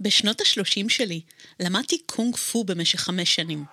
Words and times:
בשנות 0.00 0.40
ה-30 0.40 0.88
שלי 0.88 1.20
למדתי 1.60 1.98
קונג 2.06 2.36
פו 2.36 2.64
במשך 2.64 3.00
חמש 3.00 3.34
שנים. 3.34 3.64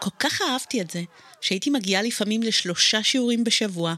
כל 0.00 0.10
כך 0.18 0.42
אהבתי 0.42 0.80
את 0.80 0.90
זה, 0.90 1.02
שהייתי 1.40 1.70
מגיעה 1.70 2.02
לפעמים 2.02 2.42
לשלושה 2.42 3.02
שיעורים 3.02 3.44
בשבוע, 3.44 3.94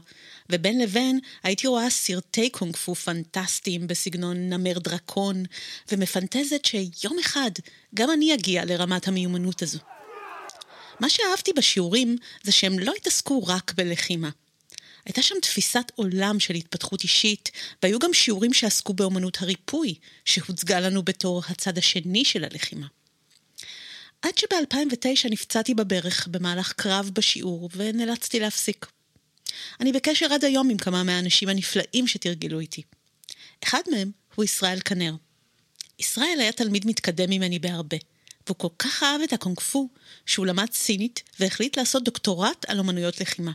ובין 0.49 0.79
לבין 0.79 1.19
הייתי 1.43 1.67
רואה 1.67 1.89
סרטי 1.89 2.49
קונג 2.49 2.75
פו 2.75 2.95
פנטסטיים 2.95 3.87
בסגנון 3.87 4.49
נמר 4.49 4.79
דרקון, 4.79 5.43
ומפנטזת 5.91 6.65
שיום 6.65 7.19
אחד 7.19 7.51
גם 7.95 8.11
אני 8.11 8.33
אגיע 8.33 8.65
לרמת 8.65 9.07
המיומנות 9.07 9.61
הזו. 9.61 9.79
מה 10.99 11.09
שאהבתי 11.09 11.53
בשיעורים 11.53 12.15
זה 12.43 12.51
שהם 12.51 12.79
לא 12.79 12.93
התעסקו 12.97 13.43
רק 13.43 13.73
בלחימה. 13.73 14.29
הייתה 15.05 15.21
שם 15.21 15.35
תפיסת 15.41 15.91
עולם 15.95 16.39
של 16.39 16.53
התפתחות 16.55 17.03
אישית, 17.03 17.51
והיו 17.83 17.99
גם 17.99 18.13
שיעורים 18.13 18.53
שעסקו 18.53 18.93
באמנות 18.93 19.37
הריפוי, 19.41 19.95
שהוצגה 20.25 20.79
לנו 20.79 21.03
בתור 21.03 21.43
הצד 21.49 21.77
השני 21.77 22.25
של 22.25 22.43
הלחימה. 22.43 22.87
עד 24.21 24.37
שב-2009 24.37 25.29
נפצעתי 25.29 25.73
בברך 25.73 26.27
במהלך 26.27 26.73
קרב 26.73 27.11
בשיעור, 27.13 27.69
ונאלצתי 27.75 28.39
להפסיק. 28.39 28.85
אני 29.79 29.91
בקשר 29.91 30.33
עד 30.33 30.45
היום 30.45 30.69
עם 30.69 30.77
כמה 30.77 31.03
מהאנשים 31.03 31.49
הנפלאים 31.49 32.07
שתרגלו 32.07 32.59
איתי. 32.59 32.81
אחד 33.63 33.81
מהם 33.91 34.11
הוא 34.35 34.45
ישראל 34.45 34.79
כנר. 34.79 35.15
ישראל 35.99 36.37
היה 36.39 36.51
תלמיד 36.51 36.87
מתקדם 36.87 37.29
ממני 37.29 37.59
בהרבה, 37.59 37.97
והוא 38.47 38.57
כל 38.57 38.67
כך 38.79 39.03
אהב 39.03 39.21
את 39.21 39.33
הקונג 39.33 39.59
פו, 39.59 39.89
שהוא 40.25 40.45
למד 40.45 40.71
סינית 40.73 41.23
והחליט 41.39 41.77
לעשות 41.77 42.03
דוקטורט 42.03 42.65
על 42.67 42.79
אומנויות 42.79 43.21
לחימה. 43.21 43.51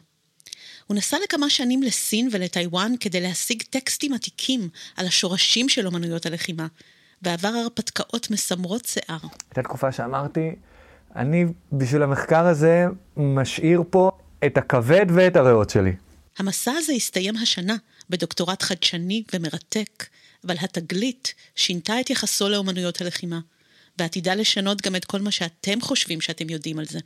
הוא 0.86 0.96
נסע 0.96 1.16
לכמה 1.24 1.50
שנים 1.50 1.82
לסין 1.82 2.28
ולטיוואן 2.32 2.92
כדי 3.00 3.20
להשיג 3.20 3.62
טקסטים 3.70 4.12
עתיקים 4.12 4.68
על 4.96 5.06
השורשים 5.06 5.68
של 5.68 5.86
אומנויות 5.86 6.26
הלחימה, 6.26 6.66
ועבר 7.22 7.48
הרפתקאות 7.48 8.30
מסמרות 8.30 8.84
שיער. 8.84 9.18
הייתה 9.50 9.62
תקופה 9.62 9.92
שאמרתי, 9.92 10.50
אני 11.16 11.44
בשביל 11.72 12.02
המחקר 12.02 12.46
הזה 12.46 12.86
משאיר 13.16 13.82
פה 13.90 14.10
את 14.46 14.56
הכבד 14.56 15.06
ואת 15.14 15.36
הריאות 15.36 15.70
שלי. 15.70 15.92
המסע 16.38 16.72
הזה 16.72 16.92
הסתיים 16.92 17.36
השנה 17.36 17.76
בדוקטורט 18.10 18.62
חדשני 18.62 19.22
ומרתק, 19.34 20.06
אבל 20.46 20.56
התגלית 20.60 21.34
שינתה 21.56 22.00
את 22.00 22.10
יחסו 22.10 22.48
לאומנויות 22.48 23.00
הלחימה, 23.00 23.40
ועתידה 23.98 24.34
לשנות 24.34 24.82
גם 24.82 24.96
את 24.96 25.04
כל 25.04 25.20
מה 25.20 25.30
שאתם 25.30 25.80
חושבים 25.80 26.20
שאתם 26.20 26.50
יודעים 26.50 26.78
על 26.78 26.84
זה. 26.86 26.98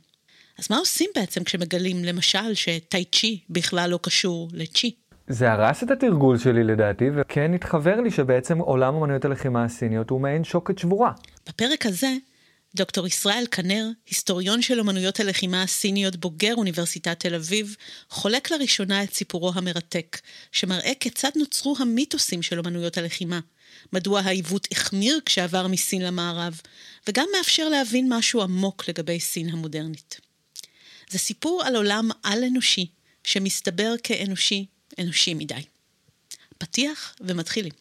אז 0.59 0.67
מה 0.69 0.77
עושים 0.77 1.09
בעצם 1.15 1.43
כשמגלים, 1.43 2.03
למשל, 2.03 2.53
שטאי 2.53 3.05
צ'י 3.05 3.39
בכלל 3.49 3.89
לא 3.89 3.99
קשור 4.01 4.49
לצ'י? 4.53 4.95
זה 5.27 5.51
הרס 5.51 5.83
את 5.83 5.91
התרגול 5.91 6.37
שלי 6.37 6.63
לדעתי, 6.63 7.05
וכן 7.15 7.53
התחבר 7.53 8.01
לי 8.01 8.11
שבעצם 8.11 8.57
עולם 8.57 8.95
אמנויות 8.95 9.25
הלחימה 9.25 9.63
הסיניות 9.63 10.09
הוא 10.09 10.21
מעין 10.21 10.43
שוקת 10.43 10.77
שבורה. 10.77 11.11
בפרק 11.49 11.85
הזה, 11.85 12.13
דוקטור 12.75 13.07
ישראל 13.07 13.43
כנר, 13.51 13.87
היסטוריון 14.09 14.61
של 14.61 14.79
אמנויות 14.79 15.19
הלחימה 15.19 15.63
הסיניות 15.63 16.15
בוגר 16.15 16.55
אוניברסיטת 16.55 17.19
תל 17.19 17.35
אביב, 17.35 17.75
חולק 18.09 18.51
לראשונה 18.51 19.03
את 19.03 19.13
סיפורו 19.13 19.51
המרתק, 19.55 20.19
שמראה 20.51 20.91
כיצד 20.99 21.31
נוצרו 21.35 21.75
המיתוסים 21.79 22.41
של 22.41 22.59
אמנויות 22.59 22.97
הלחימה, 22.97 23.39
מדוע 23.93 24.19
העיוות 24.19 24.67
החמיר 24.71 25.19
כשעבר 25.25 25.67
מסין 25.67 26.01
למערב, 26.01 26.61
וגם 27.07 27.25
מאפשר 27.37 27.69
להבין 27.69 28.13
משהו 28.13 28.41
עמוק 28.41 28.89
לגבי 28.89 29.19
סין 29.19 29.49
המודרנית. 29.49 30.28
זה 31.09 31.17
סיפור 31.17 31.63
על 31.65 31.75
עולם 31.75 32.09
על-אנושי, 32.23 32.87
שמסתבר 33.23 33.93
כאנושי, 34.03 34.65
אנושי 34.99 35.33
מדי. 35.33 35.61
פתיח 36.57 37.15
ומתחילים. 37.21 37.71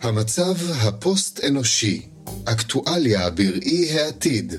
המצב 0.00 0.54
הפוסט-אנושי, 0.70 2.08
אקטואליה 2.44 3.30
בראי 3.30 4.00
העתיד. 4.00 4.54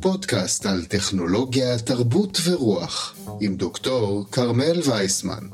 פודקאסט 0.00 0.66
על 0.66 0.84
טכנולוגיה, 0.84 1.78
תרבות 1.78 2.38
ורוח, 2.44 3.16
עם 3.40 3.56
דוקטור 3.56 4.26
כרמל 4.32 4.80
וייסמן. 4.84 5.48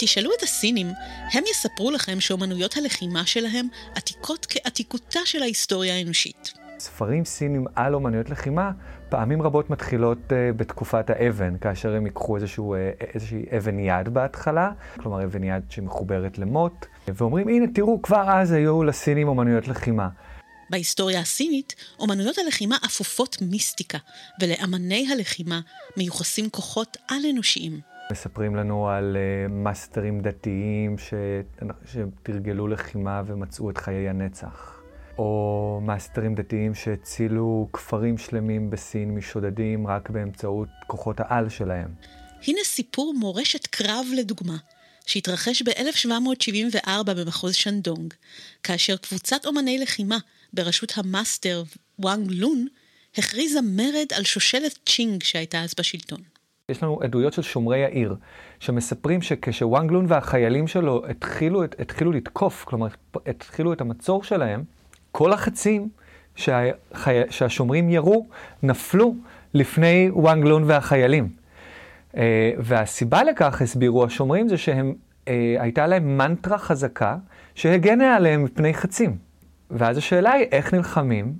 תשאלו 0.00 0.30
את 0.38 0.42
הסינים, 0.42 0.86
הם 1.32 1.44
יספרו 1.50 1.90
לכם 1.90 2.20
שאומנויות 2.20 2.76
הלחימה 2.76 3.26
שלהם 3.26 3.66
עתיקות 3.94 4.46
כעתיקותה 4.48 5.20
של 5.24 5.42
ההיסטוריה 5.42 5.94
האנושית. 5.94 6.52
ספרים 6.78 7.24
סינים 7.24 7.64
על 7.74 7.94
אומנויות 7.94 8.30
לחימה 8.30 8.70
פעמים 9.08 9.42
רבות 9.42 9.70
מתחילות 9.70 10.18
uh, 10.18 10.56
בתקופת 10.56 11.10
האבן, 11.10 11.58
כאשר 11.58 11.94
הם 11.94 12.06
ייקחו 12.06 12.36
איזשהו, 12.36 12.74
uh, 12.74 13.04
איזושהי 13.14 13.44
אבן 13.56 13.78
יד 13.78 14.08
בהתחלה, 14.08 14.70
כלומר 15.00 15.24
אבן 15.24 15.44
יד 15.44 15.62
שמחוברת 15.70 16.38
למוט, 16.38 16.86
ואומרים, 17.08 17.48
הנה 17.48 17.66
תראו, 17.74 18.02
כבר 18.02 18.24
אז 18.28 18.52
היו 18.52 18.84
לסינים 18.84 19.28
אומנויות 19.28 19.68
לחימה. 19.68 20.08
בהיסטוריה 20.70 21.20
הסינית, 21.20 21.74
אומנויות 21.98 22.38
הלחימה 22.38 22.76
אפופות 22.84 23.36
מיסטיקה, 23.40 23.98
ולאמני 24.40 25.06
הלחימה 25.12 25.60
מיוחסים 25.96 26.50
כוחות 26.50 26.96
על-אנושיים. 27.08 27.89
מספרים 28.10 28.56
לנו 28.56 28.88
על 28.88 29.16
אה, 29.16 29.52
מאסטרים 29.52 30.20
דתיים 30.20 30.98
ש... 30.98 31.14
שתרגלו 31.84 32.68
לחימה 32.68 33.22
ומצאו 33.26 33.70
את 33.70 33.78
חיי 33.78 34.08
הנצח. 34.08 34.80
או 35.18 35.80
מאסטרים 35.82 36.34
דתיים 36.34 36.74
שהצילו 36.74 37.68
כפרים 37.72 38.18
שלמים 38.18 38.70
בסין 38.70 39.14
משודדים 39.14 39.86
רק 39.86 40.10
באמצעות 40.10 40.68
כוחות 40.86 41.20
העל 41.20 41.48
שלהם. 41.48 41.88
הנה 42.46 42.60
סיפור 42.64 43.14
מורשת 43.14 43.66
קרב 43.66 44.06
לדוגמה, 44.16 44.56
שהתרחש 45.06 45.62
ב-1774 45.62 47.02
במחוז 47.04 47.54
שנדונג, 47.54 48.14
כאשר 48.62 48.96
קבוצת 48.96 49.46
אומני 49.46 49.78
לחימה 49.78 50.18
בראשות 50.52 50.92
המאסטר 50.96 51.62
וואנג 51.98 52.30
לון 52.30 52.66
הכריזה 53.16 53.60
מרד 53.60 54.06
על 54.14 54.24
שושלת 54.24 54.78
צ'ינג 54.86 55.22
שהייתה 55.22 55.62
אז 55.62 55.74
בשלטון. 55.78 56.39
יש 56.70 56.82
לנו 56.82 56.98
עדויות 57.02 57.32
של 57.32 57.42
שומרי 57.42 57.84
העיר, 57.84 58.16
שמספרים 58.60 59.22
שכשוואנגלון 59.22 60.04
והחיילים 60.08 60.66
שלו 60.66 61.02
התחילו, 61.08 61.64
התחילו 61.64 62.12
לתקוף, 62.12 62.64
כלומר, 62.64 62.86
התחילו 63.26 63.72
את 63.72 63.80
המצור 63.80 64.24
שלהם, 64.24 64.64
כל 65.12 65.32
החצים 65.32 65.88
שהחי... 66.36 67.20
שהשומרים 67.30 67.90
ירו, 67.90 68.26
נפלו 68.62 69.14
לפני 69.54 70.10
וואנגלון 70.12 70.62
והחיילים. 70.66 71.28
אה, 72.16 72.52
והסיבה 72.58 73.24
לכך, 73.24 73.62
הסבירו 73.62 74.04
השומרים, 74.04 74.48
זה 74.48 74.58
שהם, 74.58 74.94
אה, 75.28 75.56
הייתה 75.58 75.86
להם 75.86 76.18
מנטרה 76.18 76.58
חזקה 76.58 77.16
שהגנה 77.54 78.16
עליהם 78.16 78.44
מפני 78.44 78.74
חצים. 78.74 79.16
ואז 79.70 79.96
השאלה 79.96 80.32
היא, 80.32 80.46
איך 80.52 80.74
נלחמים 80.74 81.32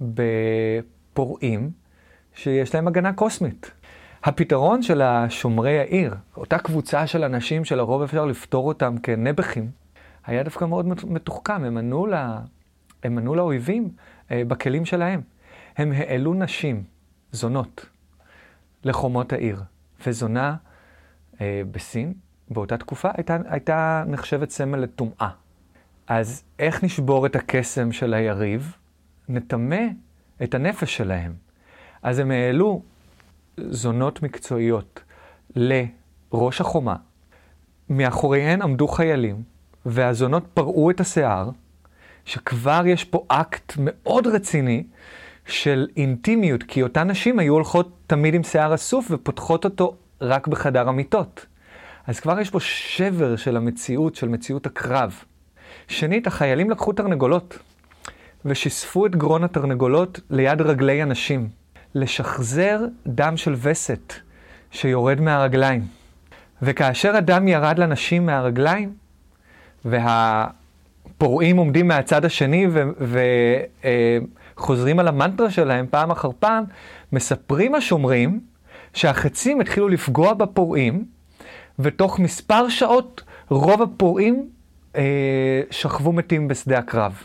בפורעים 0.00 1.70
שיש 2.34 2.74
להם 2.74 2.88
הגנה 2.88 3.12
קוסמית? 3.12 3.70
הפתרון 4.28 4.82
של 4.82 5.02
השומרי 5.02 5.78
העיר, 5.78 6.14
אותה 6.36 6.58
קבוצה 6.58 7.06
של 7.06 7.24
אנשים 7.24 7.64
שלרוב 7.64 8.02
אפשר 8.02 8.24
לפתור 8.24 8.68
אותם 8.68 8.98
כנבחים, 9.02 9.70
היה 10.26 10.42
דווקא 10.42 10.64
מאוד 10.64 10.86
מתוחכם. 10.86 11.64
הם 11.64 11.78
ענו, 11.78 12.06
לה, 12.06 12.40
הם 13.02 13.18
ענו 13.18 13.34
לאויבים 13.34 13.90
אה, 14.30 14.42
בכלים 14.48 14.84
שלהם. 14.84 15.20
הם 15.76 15.92
העלו 15.92 16.34
נשים, 16.34 16.82
זונות, 17.32 17.86
לחומות 18.84 19.32
העיר. 19.32 19.62
וזונה 20.06 20.56
אה, 21.40 21.62
בסין, 21.70 22.12
באותה 22.50 22.76
תקופה, 22.76 23.08
הייתה, 23.14 23.38
הייתה 23.48 24.04
נחשבת 24.06 24.50
סמל 24.50 24.78
לטומאה. 24.78 25.28
אז 26.06 26.42
איך 26.58 26.84
נשבור 26.84 27.26
את 27.26 27.36
הקסם 27.36 27.92
של 27.92 28.14
היריב? 28.14 28.76
נטמא 29.28 29.82
את 30.42 30.54
הנפש 30.54 30.96
שלהם. 30.96 31.32
אז 32.02 32.18
הם 32.18 32.30
העלו 32.30 32.82
זונות 33.70 34.22
מקצועיות 34.22 35.00
לראש 35.56 36.60
החומה, 36.60 36.96
מאחוריהן 37.88 38.62
עמדו 38.62 38.88
חיילים, 38.88 39.42
והזונות 39.86 40.46
פרעו 40.54 40.90
את 40.90 41.00
השיער, 41.00 41.50
שכבר 42.24 42.82
יש 42.86 43.04
פה 43.04 43.24
אקט 43.28 43.72
מאוד 43.78 44.26
רציני 44.26 44.84
של 45.46 45.88
אינטימיות, 45.96 46.62
כי 46.62 46.82
אותן 46.82 47.10
נשים 47.10 47.38
היו 47.38 47.52
הולכות 47.52 47.98
תמיד 48.06 48.34
עם 48.34 48.42
שיער 48.42 48.74
אסוף 48.74 49.06
ופותחות 49.10 49.64
אותו 49.64 49.96
רק 50.20 50.46
בחדר 50.46 50.88
המיטות. 50.88 51.46
אז 52.06 52.20
כבר 52.20 52.40
יש 52.40 52.50
פה 52.50 52.60
שבר 52.60 53.36
של 53.36 53.56
המציאות, 53.56 54.14
של 54.14 54.28
מציאות 54.28 54.66
הקרב. 54.66 55.24
שנית, 55.88 56.26
החיילים 56.26 56.70
לקחו 56.70 56.92
תרנגולות 56.92 57.58
ושיספו 58.44 59.06
את 59.06 59.16
גרון 59.16 59.44
התרנגולות 59.44 60.20
ליד 60.30 60.60
רגלי 60.60 61.02
הנשים. 61.02 61.48
לשחזר 61.98 62.80
דם 63.06 63.36
של 63.36 63.54
וסת 63.62 64.14
שיורד 64.70 65.20
מהרגליים. 65.20 65.82
וכאשר 66.62 67.16
הדם 67.16 67.48
ירד 67.48 67.78
לנשים 67.78 68.26
מהרגליים, 68.26 68.92
והפורעים 69.84 71.56
עומדים 71.56 71.88
מהצד 71.88 72.24
השני 72.24 72.66
וחוזרים 74.56 74.98
על 74.98 75.08
המנטרה 75.08 75.50
שלהם 75.50 75.86
פעם 75.90 76.10
אחר 76.10 76.30
פעם, 76.38 76.64
מספרים 77.12 77.74
השומרים 77.74 78.40
שהחצים 78.94 79.60
התחילו 79.60 79.88
לפגוע 79.88 80.34
בפורעים, 80.34 81.04
ותוך 81.78 82.18
מספר 82.18 82.68
שעות 82.68 83.22
רוב 83.48 83.82
הפורעים 83.82 84.48
אה, 84.96 85.02
שכבו 85.70 86.12
מתים 86.12 86.48
בשדה 86.48 86.78
הקרב. 86.78 87.22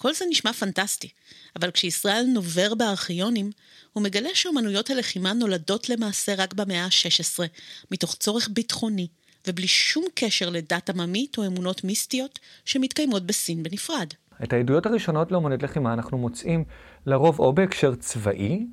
כל 0.00 0.14
זה 0.14 0.24
נשמע 0.30 0.52
פנטסטי, 0.52 1.08
אבל 1.56 1.70
כשישראל 1.70 2.24
נובר 2.34 2.74
בארכיונים, 2.74 3.50
הוא 3.92 4.02
מגלה 4.02 4.28
שאומנויות 4.34 4.90
הלחימה 4.90 5.32
נולדות 5.32 5.88
למעשה 5.88 6.34
רק 6.34 6.54
במאה 6.54 6.84
ה-16, 6.84 7.44
מתוך 7.90 8.14
צורך 8.14 8.48
ביטחוני, 8.52 9.06
ובלי 9.46 9.68
שום 9.68 10.04
קשר 10.14 10.50
לדת 10.50 10.90
עממית 10.90 11.38
או 11.38 11.46
אמונות 11.46 11.84
מיסטיות 11.84 12.38
שמתקיימות 12.64 13.26
בסין 13.26 13.62
בנפרד. 13.62 14.14
את 14.44 14.52
העדויות 14.52 14.86
הראשונות 14.86 15.32
לאומנויות 15.32 15.62
לחימה 15.62 15.92
אנחנו 15.92 16.18
מוצאים 16.18 16.64
לרוב 17.06 17.40
או 17.40 17.52
בהקשר 17.52 17.94
צבאי, 17.94 18.66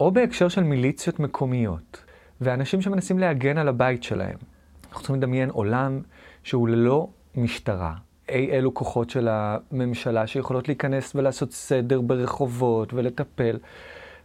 או 0.00 0.10
בהקשר 0.10 0.48
של 0.48 0.62
מיליציות 0.62 1.20
מקומיות, 1.20 2.04
ואנשים 2.40 2.82
שמנסים 2.82 3.18
להגן 3.18 3.58
על 3.58 3.68
הבית 3.68 4.02
שלהם. 4.02 4.38
אנחנו 4.84 5.00
צריכים 5.00 5.16
לדמיין 5.16 5.50
עולם 5.50 6.02
שהוא 6.44 6.68
ללא 6.68 7.08
משטרה. 7.34 8.05
אי 8.28 8.50
אלו 8.50 8.74
כוחות 8.74 9.10
של 9.10 9.28
הממשלה 9.30 10.26
שיכולות 10.26 10.68
להיכנס 10.68 11.14
ולעשות 11.14 11.52
סדר 11.52 12.00
ברחובות 12.00 12.94
ולטפל. 12.94 13.58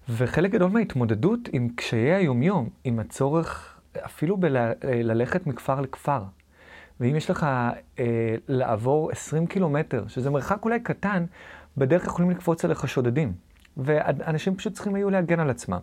וחלק 0.09 0.51
גדול 0.51 0.71
מההתמודדות 0.71 1.39
עם 1.51 1.69
קשיי 1.75 2.13
היומיום, 2.13 2.69
עם 2.83 2.99
הצורך 2.99 3.79
אפילו 4.05 4.37
בללכת 4.37 5.41
בל... 5.45 5.51
מכפר 5.51 5.81
לכפר. 5.81 6.23
ואם 6.99 7.15
יש 7.15 7.29
לך 7.29 7.47
אה, 7.99 8.35
לעבור 8.47 9.11
20 9.11 9.47
קילומטר, 9.47 10.03
שזה 10.07 10.29
מרחק 10.29 10.65
אולי 10.65 10.79
קטן, 10.79 11.25
בדרך 11.77 12.05
יכולים 12.05 12.31
לקפוץ 12.31 12.65
עליך 12.65 12.87
שודדים. 12.87 13.33
ואנשים 13.77 14.55
פשוט 14.55 14.73
צריכים 14.73 14.95
היו 14.95 15.09
להגן 15.09 15.39
על 15.39 15.49
עצמם. 15.49 15.79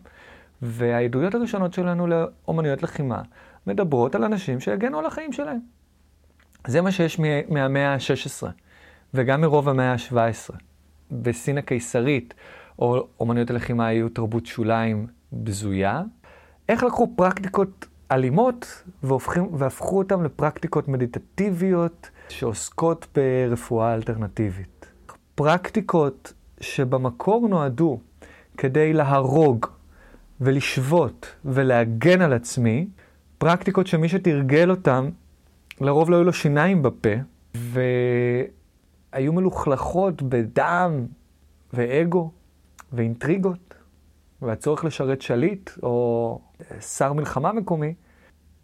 והעדויות 0.62 1.34
הראשונות 1.34 1.72
שלנו 1.72 2.06
לאומנויות 2.06 2.82
לחימה 2.82 3.22
מדברות 3.66 4.14
על 4.14 4.24
אנשים 4.24 4.60
שהגנו 4.60 4.98
על 4.98 5.06
החיים 5.06 5.32
שלהם. 5.32 5.77
זה 6.66 6.80
מה 6.80 6.92
שיש 6.92 7.20
מהמאה 7.48 7.94
ה-16, 7.94 8.46
וגם 9.14 9.40
מרוב 9.40 9.68
המאה 9.68 9.92
ה-17. 9.92 10.54
בסין 11.10 11.58
הקיסרית, 11.58 12.34
או 12.78 13.06
אומנויות 13.20 13.50
הלחימה 13.50 13.86
היו 13.86 14.08
תרבות 14.08 14.46
שוליים 14.46 15.06
בזויה. 15.32 16.02
איך 16.68 16.82
לקחו 16.82 17.12
פרקטיקות 17.16 17.86
אלימות 18.12 18.82
והופכים, 19.02 19.54
והפכו 19.54 19.98
אותן 19.98 20.22
לפרקטיקות 20.22 20.88
מדיטטיביות 20.88 22.10
שעוסקות 22.28 23.06
ברפואה 23.14 23.94
אלטרנטיבית. 23.94 24.86
פרקטיקות 25.34 26.32
שבמקור 26.60 27.48
נועדו 27.48 28.00
כדי 28.56 28.92
להרוג 28.92 29.66
ולשבות 30.40 31.34
ולהגן 31.44 32.20
על 32.20 32.32
עצמי, 32.32 32.88
פרקטיקות 33.38 33.86
שמי 33.86 34.08
שתרגל 34.08 34.70
אותן, 34.70 35.10
לרוב 35.80 36.10
לא 36.10 36.16
היו 36.16 36.24
לו 36.24 36.32
שיניים 36.32 36.82
בפה, 36.82 37.08
והיו 37.54 39.32
מלוכלכות 39.32 40.22
בדם 40.22 41.06
ואגו 41.72 42.30
ואינטריגות, 42.92 43.74
והצורך 44.42 44.84
לשרת 44.84 45.22
שליט 45.22 45.70
או 45.82 46.40
שר 46.80 47.12
מלחמה 47.12 47.52
מקומי, 47.52 47.94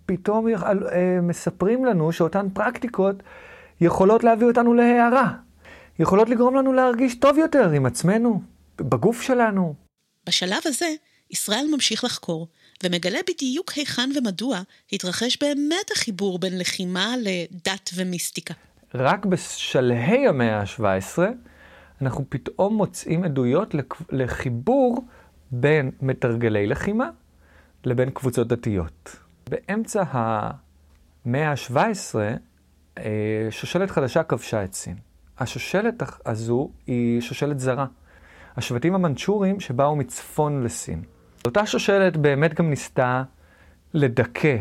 פתאום 0.07 0.47
אה, 0.49 1.21
מספרים 1.23 1.85
לנו 1.85 2.13
שאותן 2.13 2.47
פרקטיקות 2.53 3.17
יכולות 3.81 4.25
להביא 4.25 4.47
אותנו 4.47 4.75
להערה, 4.75 5.35
יכולות 5.99 6.29
לגרום 6.29 6.55
לנו 6.55 6.73
להרגיש 6.73 7.15
טוב 7.15 7.39
יותר 7.39 7.71
עם 7.71 7.87
עצמנו, 7.87 8.43
בגוף 8.77 9.23
שלנו. 9.23 9.75
בשלב 10.27 10.59
הזה, 10.65 10.89
ישראל 11.31 11.65
ממשיך 11.75 12.05
לחקור, 12.05 12.49
ומגלה 12.83 13.19
בדיוק 13.29 13.71
היכן 13.71 14.11
ומדוע 14.17 14.61
התרחש 14.93 15.39
באמת 15.41 15.91
החיבור 15.93 16.39
בין 16.39 16.59
לחימה 16.59 17.15
לדת 17.23 17.91
ומיסטיקה. 17.95 18.55
רק 18.95 19.27
בשלהי 19.27 20.27
המאה 20.27 20.61
ה-17, 20.61 21.19
אנחנו 22.03 22.25
פתאום 22.29 22.77
מוצאים 22.77 23.25
עדויות 23.25 23.75
לחיבור 24.11 25.05
בין 25.51 25.91
מתרגלי 26.03 26.67
לחימה 26.67 27.11
לבין 27.85 28.11
קבוצות 28.11 28.49
דתיות. 28.49 29.17
באמצע 29.49 30.03
המאה 30.11 31.51
ה-17, 31.51 32.15
אה, 32.99 33.03
שושלת 33.51 33.91
חדשה 33.91 34.23
כבשה 34.23 34.65
את 34.65 34.75
סין. 34.75 34.97
השושלת 35.39 36.03
הזו 36.27 36.71
היא 36.87 37.21
שושלת 37.21 37.61
זרה. 37.61 37.87
השבטים 38.57 38.95
המנצ'ורים 38.95 39.61
שבאו 39.61 39.97
מצפון 39.97 40.65
לסין. 40.65 41.03
אותה 41.47 41.67
שושלת 41.67 42.17
באמת 42.17 42.55
גם 42.55 42.71
ניסתה 42.71 43.23
לדכא 43.95 44.57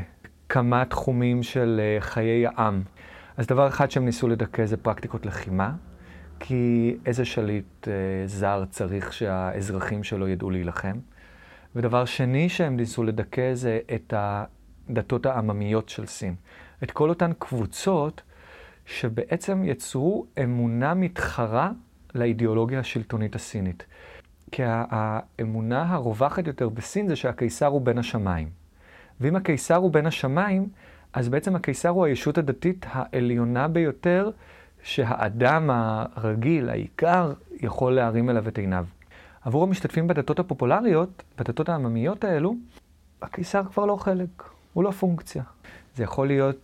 כמה 0.49 0.85
תחומים 0.85 1.43
של 1.43 1.81
אה, 1.83 2.01
חיי 2.01 2.47
העם. 2.47 2.83
אז 3.37 3.47
דבר 3.47 3.67
אחד 3.67 3.91
שהם 3.91 4.05
ניסו 4.05 4.27
לדכא 4.27 4.65
זה 4.65 4.77
פרקטיקות 4.77 5.25
לחימה, 5.25 5.71
כי 6.39 6.95
איזה 7.05 7.25
שליט 7.25 7.87
אה, 7.87 7.93
זר 8.25 8.63
צריך 8.69 9.13
שהאזרחים 9.13 10.03
שלו 10.03 10.27
ידעו 10.27 10.49
להילחם. 10.49 10.97
ודבר 11.75 12.05
שני 12.05 12.49
שהם 12.49 12.77
ניסו 12.77 13.03
לדכא 13.03 13.53
זה 13.53 13.79
את 13.95 14.13
הדתות 14.17 15.25
העממיות 15.25 15.89
של 15.89 16.05
סין. 16.05 16.35
את 16.83 16.91
כל 16.91 17.09
אותן 17.09 17.31
קבוצות 17.39 18.21
שבעצם 18.85 19.63
יצרו 19.63 20.25
אמונה 20.43 20.93
מתחרה 20.93 21.71
לאידיאולוגיה 22.15 22.79
השלטונית 22.79 23.35
הסינית. 23.35 23.85
כי 24.53 24.63
האמונה 24.65 25.93
הרווחת 25.93 26.47
יותר 26.47 26.69
בסין 26.69 27.07
זה 27.07 27.15
שהקיסר 27.15 27.65
הוא 27.65 27.81
בן 27.81 27.97
השמיים. 27.97 28.49
ואם 29.21 29.35
הקיסר 29.35 29.75
הוא 29.75 29.91
בן 29.91 30.05
השמיים, 30.05 30.67
אז 31.13 31.29
בעצם 31.29 31.55
הקיסר 31.55 31.89
הוא 31.89 32.05
הישות 32.05 32.37
הדתית 32.37 32.85
העליונה 32.89 33.67
ביותר 33.67 34.29
שהאדם 34.83 35.69
הרגיל, 35.71 36.69
האיכר, 36.69 37.33
יכול 37.61 37.95
להרים 37.95 38.29
אליו 38.29 38.47
את 38.47 38.57
עיניו. 38.57 38.85
עבור 39.41 39.63
המשתתפים 39.63 40.07
בדתות 40.07 40.39
הפופולריות, 40.39 41.23
בדתות 41.37 41.69
העממיות 41.69 42.23
האלו, 42.23 42.55
הקיסר 43.21 43.63
כבר 43.63 43.85
לא 43.85 43.95
חלק, 43.95 44.43
הוא 44.73 44.83
לא 44.83 44.91
פונקציה. 44.91 45.43
זה 45.95 46.03
יכול 46.03 46.27
להיות 46.27 46.57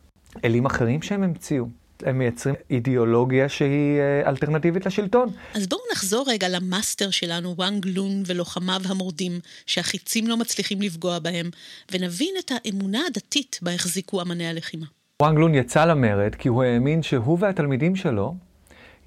אלים 0.46 0.66
אחרים 0.66 1.02
שהם 1.02 1.24
המציאו. 1.24 1.66
הם 2.06 2.18
מייצרים 2.18 2.56
אידיאולוגיה 2.70 3.50
שהיא 3.50 4.00
אה, 4.00 4.30
אלטרנטיבית 4.30 4.86
לשלטון. 4.86 5.30
אז 5.54 5.68
בואו 5.68 5.82
נחזור 5.92 6.26
רגע 6.28 6.50
למאסטר 6.50 7.10
שלנו, 7.10 7.56
וואנג 7.58 7.86
לון 7.86 8.24
ולוחמיו 8.26 8.82
המורדים, 8.86 9.40
שהחיצים 9.66 10.28
לא 10.28 10.38
מצליחים 10.38 10.82
לפגוע 10.82 11.20
בהם, 11.20 11.50
ונבין 11.92 12.34
את 12.40 12.52
האמונה 12.52 13.00
הדתית 13.08 13.60
בה 13.62 13.72
החזיקו 13.74 14.22
אמני 14.22 14.48
הלחימה. 14.48 14.86
וואנג 15.22 15.38
לון 15.38 15.56
יצא 15.56 15.86
למרד 15.86 16.36
כי 16.36 16.50
הוא 16.50 16.64
האמין 16.64 17.04
שהוא 17.04 17.38
והתלמידים 17.40 17.96
שלו 17.96 18.36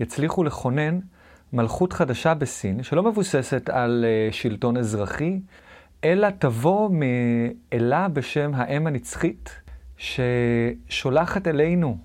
יצליחו 0.01 0.45
לכונן 0.45 0.99
מלכות 1.53 1.93
חדשה 1.93 2.35
בסין, 2.35 2.83
שלא 2.83 3.03
מבוססת 3.03 3.69
על 3.69 4.05
uh, 4.05 4.35
שלטון 4.35 4.77
אזרחי, 4.77 5.41
אלא 6.05 6.29
תבוא 6.39 6.91
מאלה 6.93 8.09
בשם 8.09 8.51
האם 8.55 8.87
הנצחית, 8.87 9.51
ששולחת 9.97 11.47
אלינו 11.49 11.99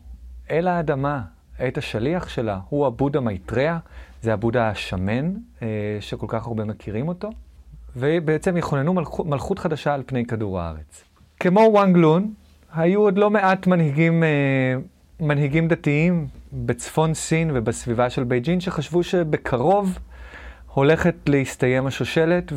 אל 0.51 0.67
האדמה 0.67 1.21
את 1.67 1.77
השליח 1.77 2.29
שלה, 2.29 2.59
הוא 2.69 2.87
הבודה 2.87 3.19
מייטריה, 3.19 3.77
זה 4.21 4.33
הבודה 4.33 4.69
השמן, 4.69 5.33
אה, 5.61 5.67
שכל 5.99 6.25
כך 6.29 6.47
הרבה 6.47 6.65
מכירים 6.65 7.07
אותו, 7.07 7.29
ובעצם 7.95 8.57
יכוננו 8.57 8.93
מלכות, 8.93 9.25
מלכות 9.25 9.59
חדשה 9.59 9.93
על 9.93 10.03
פני 10.05 10.25
כדור 10.25 10.59
הארץ. 10.59 11.03
כמו 11.39 11.69
וואנג 11.71 11.97
לון, 11.97 12.33
היו 12.75 13.01
עוד 13.01 13.17
לא 13.17 13.29
מעט 13.29 13.67
מנהיגים, 13.67 14.23
אה, 14.23 14.75
מנהיגים 15.19 15.67
דתיים 15.67 16.27
בצפון 16.53 17.13
סין 17.13 17.51
ובסביבה 17.53 18.09
של 18.09 18.23
בייג'ין, 18.23 18.59
שחשבו 18.59 19.03
שבקרוב 19.03 19.99
הולכת 20.73 21.15
להסתיים 21.27 21.87
השושלת 21.87 22.53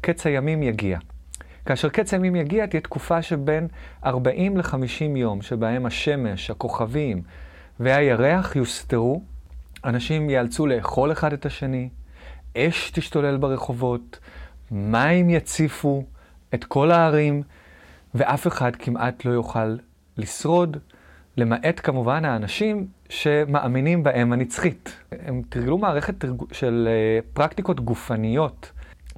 וקץ 0.00 0.26
הימים 0.26 0.62
יגיע. 0.62 0.98
כאשר 1.66 1.88
קץ 1.88 2.12
הימים 2.12 2.36
יגיע, 2.36 2.66
תהיה 2.66 2.80
תקופה 2.80 3.22
שבין 3.22 3.68
40 4.04 4.56
ל-50 4.56 5.16
יום, 5.16 5.42
שבהם 5.42 5.86
השמש, 5.86 6.50
הכוכבים 6.50 7.22
והירח 7.80 8.56
יוסתרו, 8.56 9.22
אנשים 9.84 10.30
ייאלצו 10.30 10.66
לאכול 10.66 11.12
אחד 11.12 11.32
את 11.32 11.46
השני, 11.46 11.88
אש 12.56 12.90
תשתולל 12.90 13.36
ברחובות, 13.36 14.18
מים 14.70 15.30
יציפו 15.30 16.04
את 16.54 16.64
כל 16.64 16.90
הערים, 16.90 17.42
ואף 18.14 18.46
אחד 18.46 18.76
כמעט 18.76 19.24
לא 19.24 19.30
יוכל 19.30 19.76
לשרוד, 20.16 20.76
למעט 21.36 21.80
כמובן 21.82 22.24
האנשים 22.24 22.86
שמאמינים 23.08 24.02
בהם 24.02 24.32
הנצחית. 24.32 24.96
הם 25.12 25.42
תרגלו 25.48 25.78
מערכת 25.78 26.14
של 26.52 26.88
אה, 26.90 27.20
פרקטיקות 27.32 27.80
גופניות 27.80 28.72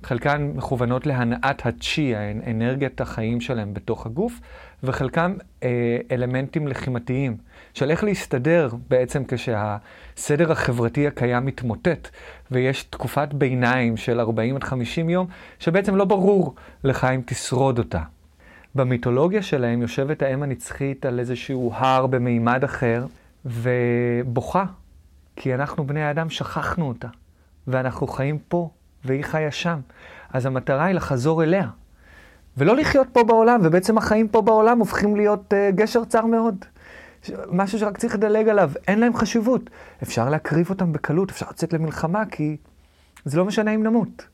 חלקן 0.07 0.53
מכוונות 0.55 1.07
להנעת 1.07 1.67
הצ'י, 1.67 2.15
אנרגיית 2.47 3.01
החיים 3.01 3.41
שלהם 3.41 3.75
בתוך 3.75 4.07
הגוף, 4.07 4.41
וחלקם 4.83 5.37
אה, 5.63 5.99
אלמנטים 6.11 6.69
לחימתיים, 6.69 7.37
של 7.75 7.91
איך 7.91 8.05
להסתדר 8.05 8.69
בעצם 8.91 9.23
כשהסדר 9.29 10.53
החברתי 10.53 11.07
הקיים 11.07 11.47
מתמוטט, 11.47 12.09
ויש 12.51 12.83
תקופת 12.83 13.29
ביניים 13.33 13.97
של 13.97 14.21
40 14.21 14.57
עד 14.57 14.65
50 14.65 15.11
יום, 15.11 15.27
שבעצם 15.59 15.97
לא 15.97 16.05
ברור 16.05 16.55
לך 16.85 17.05
אם 17.05 17.21
תשרוד 17.27 17.79
אותה. 17.79 18.03
במיתולוגיה 18.75 19.43
שלהם 19.43 19.83
יושבת 19.83 20.23
האם 20.23 20.43
הנצחית 20.43 21.07
על 21.07 21.19
איזשהו 21.19 21.73
הר 21.75 22.07
במימד 22.07 22.65
אחר, 22.65 23.07
ובוכה, 23.45 24.65
כי 25.37 25.55
אנחנו 25.55 25.87
בני 25.87 26.03
האדם 26.03 26.31
שכחנו 26.31 26.89
אותה, 26.89 27.09
ואנחנו 27.67 28.07
חיים 28.07 28.39
פה, 28.49 28.71
והיא 29.05 29.25
חיה 29.25 29.51
שם. 29.51 29.81
אז 30.33 30.47
המטרה 30.47 30.85
היא 30.85 30.95
לחזור 30.95 31.43
אליה, 31.43 31.67
ולא 32.57 32.77
לחיות 32.77 33.07
פה 33.13 33.25
בעולם, 33.25 33.61
ובעצם 33.65 33.99
החיים 33.99 34.29
פה 34.29 34.43
בעולם 34.43 34.79
הופכים 34.79 35.17
להיות 35.17 35.53
uh, 35.53 35.75
גשר 35.77 36.05
צר 36.05 36.27
מאוד. 36.27 36.65
משהו 37.53 37.79
שרק 37.79 37.99
צריך 37.99 38.15
לדלג 38.15 38.49
עליו, 38.49 38.71
אין 38.89 39.01
להם 39.01 39.17
חשיבות. 39.17 39.71
אפשר 40.03 40.29
להקריב 40.29 40.71
אותם 40.71 40.93
בקלות, 40.93 41.31
אפשר 41.31 41.47
לצאת 41.51 41.73
למלחמה, 41.73 42.27
כי 42.27 42.57
זה 43.25 43.39
לא 43.39 43.45
משנה 43.45 43.75
אם 43.75 43.83
נמות. 43.83 44.27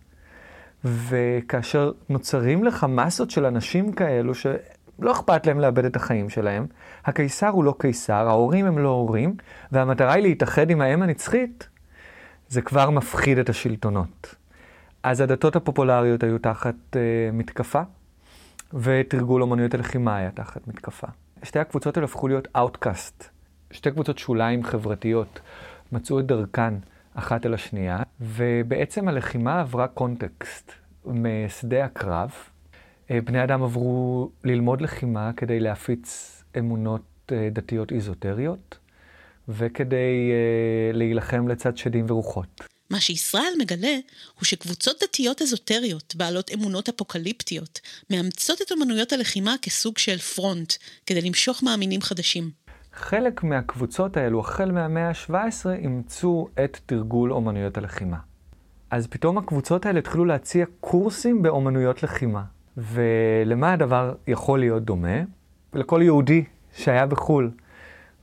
וכאשר 0.85 1.93
נוצרים 2.09 2.65
לך 2.65 2.87
מסות 2.89 3.31
של 3.31 3.45
אנשים 3.45 3.93
כאלו 3.93 4.35
שלא 4.35 5.13
אכפת 5.13 5.47
להם 5.47 5.61
לאבד 5.61 5.85
את 5.85 5.97
החיים 5.97 6.29
שלהם, 6.29 6.67
הקיסר 7.05 7.49
הוא 7.49 7.65
לא 7.65 7.75
קיסר, 7.79 8.29
ההורים 8.29 8.67
הם 8.67 8.79
לא 8.79 8.89
הורים, 8.89 9.35
והמטרה 9.73 10.13
היא 10.13 10.23
להתאחד 10.23 10.71
עם 10.71 10.81
האם 10.81 11.03
הנצחית, 11.03 11.69
זה 12.49 12.63
כבר 12.63 12.91
מפחיד 12.91 13.39
את 13.39 13.49
השלטונות. 13.49 14.35
אז 15.03 15.21
הדתות 15.21 15.57
הפופולריות 15.57 16.23
היו 16.23 16.39
תחת 16.39 16.75
uh, 16.93 16.97
מתקפה, 17.33 17.83
ותרגול 18.75 19.43
אומנויות 19.43 19.75
הלחימה 19.75 20.17
היה 20.17 20.31
תחת 20.31 20.69
מתקפה. 20.69 21.07
שתי 21.43 21.59
הקבוצות 21.59 21.97
האלה 21.97 22.05
הפכו 22.05 22.29
להיות 22.29 22.49
Outcast, 22.57 23.25
שתי 23.71 23.91
קבוצות 23.91 24.19
שוליים 24.19 24.65
חברתיות, 24.65 25.41
מצאו 25.93 26.21
את 26.21 26.27
דרכן 26.27 26.75
אחת 27.15 27.47
אל 27.47 27.55
השנייה, 27.55 28.03
ובעצם 28.21 29.09
הלחימה 29.09 29.61
עברה 29.61 29.89
קונטקסט 29.89 30.73
משדה 31.07 31.85
הקרב. 31.85 32.31
אה, 33.11 33.21
בני 33.21 33.45
אדם 33.45 33.63
עברו 33.63 34.31
ללמוד 34.45 34.81
לחימה 34.81 35.31
כדי 35.37 35.61
להפיץ 35.61 36.35
אמונות 36.59 37.33
אה, 37.33 37.49
דתיות 37.53 37.93
איזוטריות, 37.93 38.79
וכדי 39.49 40.31
אה, 40.33 40.93
להילחם 40.93 41.49
לצד 41.49 41.77
שדים 41.77 42.05
ורוחות. 42.09 42.78
מה 42.91 43.01
שישראל 43.01 43.53
מגלה 43.59 43.97
הוא 44.35 44.45
שקבוצות 44.45 44.97
דתיות 45.03 45.43
אזוטריות, 45.43 46.15
בעלות 46.17 46.51
אמונות 46.55 46.89
אפוקליפטיות, 46.89 47.81
מאמצות 48.11 48.63
את 48.63 48.73
אמנויות 48.73 49.13
הלחימה 49.13 49.55
כסוג 49.63 49.99
של 49.99 50.19
פרונט, 50.19 50.73
כדי 51.07 51.21
למשוך 51.21 51.63
מאמינים 51.63 52.01
חדשים. 52.01 52.51
חלק 52.93 53.43
מהקבוצות 53.43 54.17
האלו, 54.17 54.41
החל 54.41 54.71
מהמאה 54.71 55.09
ה-17, 55.09 55.69
אימצו 55.79 56.49
את 56.65 56.79
תרגול 56.87 57.33
אומנויות 57.33 57.79
הלחימה. 57.79 58.17
אז 58.91 59.07
פתאום 59.07 59.39
הקבוצות 59.39 59.87
האלה 59.87 59.99
התחילו 59.99 60.25
להציע 60.25 60.67
קורסים 60.81 61.43
באומנויות 61.43 62.03
לחימה. 62.03 62.43
ולמה 62.77 63.73
הדבר 63.73 64.15
יכול 64.27 64.59
להיות 64.61 64.85
דומה? 64.85 65.19
לכל 65.75 66.01
יהודי 66.05 66.45
שהיה 66.77 67.07
בחו"ל 67.07 67.51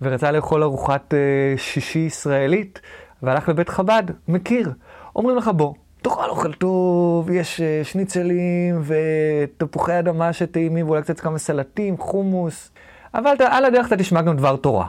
ורצה 0.02 0.32
לאכול 0.32 0.64
ארוחת 0.64 1.14
uh, 1.14 1.60
שישי 1.60 2.00
ישראלית 2.00 2.82
והלך 3.24 3.50
לבית 3.50 3.70
חב"ד, 3.70 4.04
מכיר. 4.28 4.74
אומרים 5.16 5.38
לך, 5.38 5.48
בוא, 5.48 5.74
תאכל 6.02 6.30
אוכל 6.30 6.54
טוב, 6.54 7.30
יש 7.30 7.60
uh, 7.60 7.88
שניצלים 7.88 8.82
ותפוחי 8.86 10.00
אדמה 10.00 10.34
שטעימים 10.34 10.86
ואולי 10.88 11.02
קצת 11.02 11.20
כמה 11.20 11.38
סלטים, 11.38 11.98
חומוס, 11.98 12.72
אבל 13.14 13.36
על 13.40 13.66
הדרך 13.66 13.88
אתה 13.88 13.98
תשמע 13.98 14.22
גם 14.22 14.38
דבר 14.38 14.56
תורה. 14.56 14.88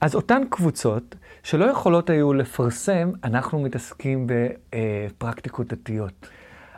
אז 0.00 0.14
אותן 0.14 0.42
קבוצות 0.50 1.14
שלא 1.42 1.64
יכולות 1.64 2.10
היו 2.10 2.32
לפרסם, 2.34 3.10
אנחנו 3.24 3.62
מתעסקים 3.62 4.26
בפרקטיקות 4.26 5.66
דתיות. 5.66 6.28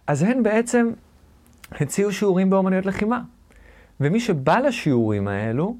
אז 0.06 0.22
הן 0.22 0.42
בעצם 0.42 0.90
הציעו 1.72 2.12
שיעורים 2.12 2.50
באומנויות 2.50 2.86
לחימה. 2.86 3.20
ומי 4.00 4.20
שבא 4.20 4.58
לשיעורים 4.58 5.28
האלו, 5.28 5.76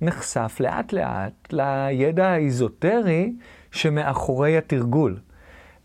נחשף 0.00 0.56
לאט 0.60 0.92
לאט 0.92 1.52
לידע 1.52 2.26
האיזוטרי 2.26 3.32
שמאחורי 3.74 4.58
התרגול. 4.58 5.18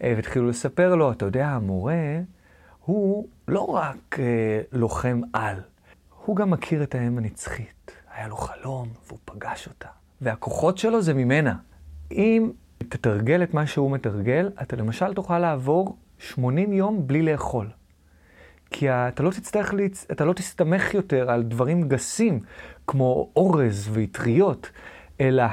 אה, 0.04 0.14
והתחילו 0.16 0.50
לספר 0.50 0.96
לו, 0.96 1.12
אתה 1.12 1.26
יודע, 1.26 1.48
המורה 1.48 2.20
הוא 2.86 3.28
לא 3.48 3.62
רק 3.66 4.20
אה, 4.20 4.62
לוחם 4.72 5.22
על, 5.34 5.56
הוא 6.26 6.36
גם 6.36 6.50
מכיר 6.50 6.84
את 6.84 6.96
האם 6.96 7.18
הנצחית. 7.18 7.92
היה 8.16 8.28
לו 8.28 8.38
חלום 8.38 8.88
והוא 9.08 9.20
פגש 9.26 9.68
אותה. 9.68 9.88
והכוחות 10.22 10.78
שלו 10.78 11.02
זה 11.02 11.14
ממנה. 11.14 11.56
אם 12.12 12.52
תתרגל 12.78 13.44
את 13.44 13.54
מה 13.54 13.68
שהוא 13.68 13.92
מתרגל, 13.92 14.50
אתה 14.62 14.76
למשל 14.76 15.14
תוכל 15.14 15.40
לעבור 15.40 15.98
80 16.18 16.74
יום 16.74 17.08
בלי 17.08 17.22
לאכול. 17.22 17.70
כי 18.72 18.90
אתה 18.90 19.24
לא 19.24 19.32
תצטרך, 19.32 19.74
להצ... 19.74 20.06
אתה 20.12 20.26
לא 20.26 20.34
תסתמך 20.34 20.94
יותר 20.94 21.32
על 21.32 21.44
דברים 21.44 21.90
גסים, 21.90 22.40
כמו 22.88 23.30
אורז 23.36 23.90
ואטריות, 23.94 24.72
אלא 25.22 25.44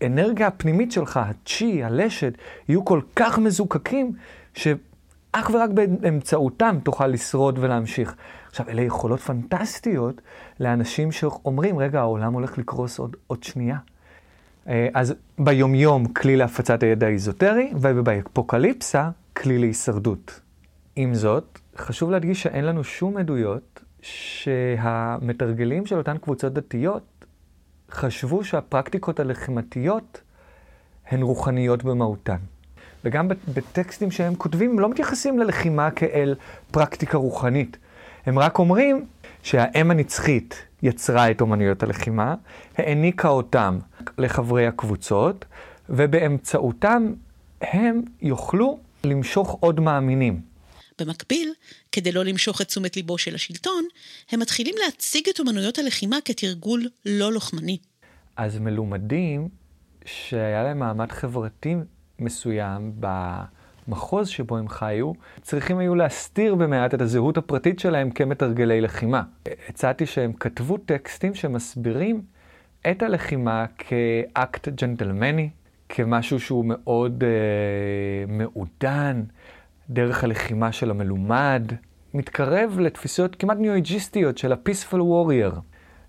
האנרגיה 0.00 0.46
הפנימית 0.46 0.92
שלך, 0.92 1.20
הצ'י, 1.22 1.84
הלשד, 1.84 2.30
יהיו 2.68 2.84
כל 2.84 3.00
כך 3.16 3.38
מזוקקים, 3.38 4.12
שאך 4.54 5.50
ורק 5.52 5.70
באמצעותם 5.70 6.78
תוכל 6.84 7.06
לשרוד 7.06 7.58
ולהמשיך. 7.58 8.14
עכשיו, 8.48 8.68
אלה 8.68 8.82
יכולות 8.82 9.20
פנטסטיות 9.20 10.20
לאנשים 10.60 11.12
שאומרים, 11.12 11.78
רגע, 11.78 12.00
העולם 12.00 12.32
הולך 12.32 12.58
לקרוס 12.58 12.98
עוד, 12.98 13.16
עוד 13.26 13.42
שנייה. 13.42 13.76
אה, 14.68 14.88
אז 14.94 15.14
ביומיום 15.38 16.06
כלי 16.06 16.36
להפצת 16.36 16.82
הידע 16.82 17.06
האיזוטרי, 17.06 17.72
ובאפוקליפסה 17.80 19.10
כלי 19.36 19.58
להישרדות. 19.58 20.40
עם 20.96 21.14
זאת, 21.14 21.58
חשוב 21.76 22.10
להדגיש 22.10 22.42
שאין 22.42 22.64
לנו 22.64 22.84
שום 22.84 23.16
עדויות 23.16 23.82
שהמתרגלים 24.02 25.86
של 25.86 25.98
אותן 25.98 26.18
קבוצות 26.18 26.52
דתיות 26.52 27.15
חשבו 27.90 28.44
שהפרקטיקות 28.44 29.20
הלחימתיות 29.20 30.20
הן 31.08 31.22
רוחניות 31.22 31.84
במהותן. 31.84 32.36
וגם 33.04 33.28
בטקסטים 33.28 34.10
שהם 34.10 34.34
כותבים, 34.34 34.70
הם 34.70 34.78
לא 34.78 34.88
מתייחסים 34.88 35.38
ללחימה 35.38 35.90
כאל 35.90 36.34
פרקטיקה 36.70 37.18
רוחנית. 37.18 37.76
הם 38.26 38.38
רק 38.38 38.58
אומרים 38.58 39.06
שהאם 39.42 39.90
הנצחית 39.90 40.66
יצרה 40.82 41.30
את 41.30 41.40
אומנויות 41.40 41.82
הלחימה, 41.82 42.34
העניקה 42.78 43.28
אותם 43.28 43.78
לחברי 44.18 44.66
הקבוצות, 44.66 45.44
ובאמצעותם 45.88 47.12
הם 47.60 48.02
יוכלו 48.22 48.78
למשוך 49.04 49.56
עוד 49.60 49.80
מאמינים. 49.80 50.40
במקביל, 51.00 51.52
כדי 51.92 52.12
לא 52.12 52.24
למשוך 52.24 52.60
את 52.60 52.66
תשומת 52.66 52.96
ליבו 52.96 53.18
של 53.18 53.34
השלטון, 53.34 53.84
הם 54.30 54.40
מתחילים 54.40 54.74
להציג 54.84 55.28
את 55.28 55.40
אומנויות 55.40 55.78
הלחימה 55.78 56.16
כתרגול 56.24 56.88
לא 57.06 57.32
לוחמני. 57.32 57.78
אז 58.36 58.58
מלומדים 58.58 59.48
שהיה 60.04 60.62
להם 60.62 60.78
מעמד 60.78 61.12
חברתי 61.12 61.74
מסוים 62.18 62.92
במחוז 63.88 64.28
שבו 64.28 64.56
הם 64.56 64.68
חיו, 64.68 65.12
צריכים 65.42 65.78
היו 65.78 65.94
להסתיר 65.94 66.54
במעט 66.54 66.94
את 66.94 67.00
הזהות 67.00 67.36
הפרטית 67.36 67.78
שלהם 67.78 68.10
כמתרגלי 68.10 68.80
לחימה. 68.80 69.22
הצעתי 69.68 70.06
שהם 70.06 70.32
כתבו 70.32 70.78
טקסטים 70.78 71.34
שמסבירים 71.34 72.22
את 72.90 73.02
הלחימה 73.02 73.64
כאקט 73.78 74.68
ג'נטלמני, 74.68 75.50
כמשהו 75.88 76.40
שהוא 76.40 76.64
מאוד 76.64 77.24
אה, 77.24 77.28
מעודן, 78.28 79.22
דרך 79.90 80.24
הלחימה 80.24 80.72
של 80.72 80.90
המלומד, 80.90 81.72
מתקרב 82.14 82.76
לתפיסות 82.80 83.36
כמעט 83.36 83.58
ניו-אייג'יסטיות 83.58 84.38
של 84.38 84.52
ה-peaceful 84.52 84.96
warrior. 84.96 85.60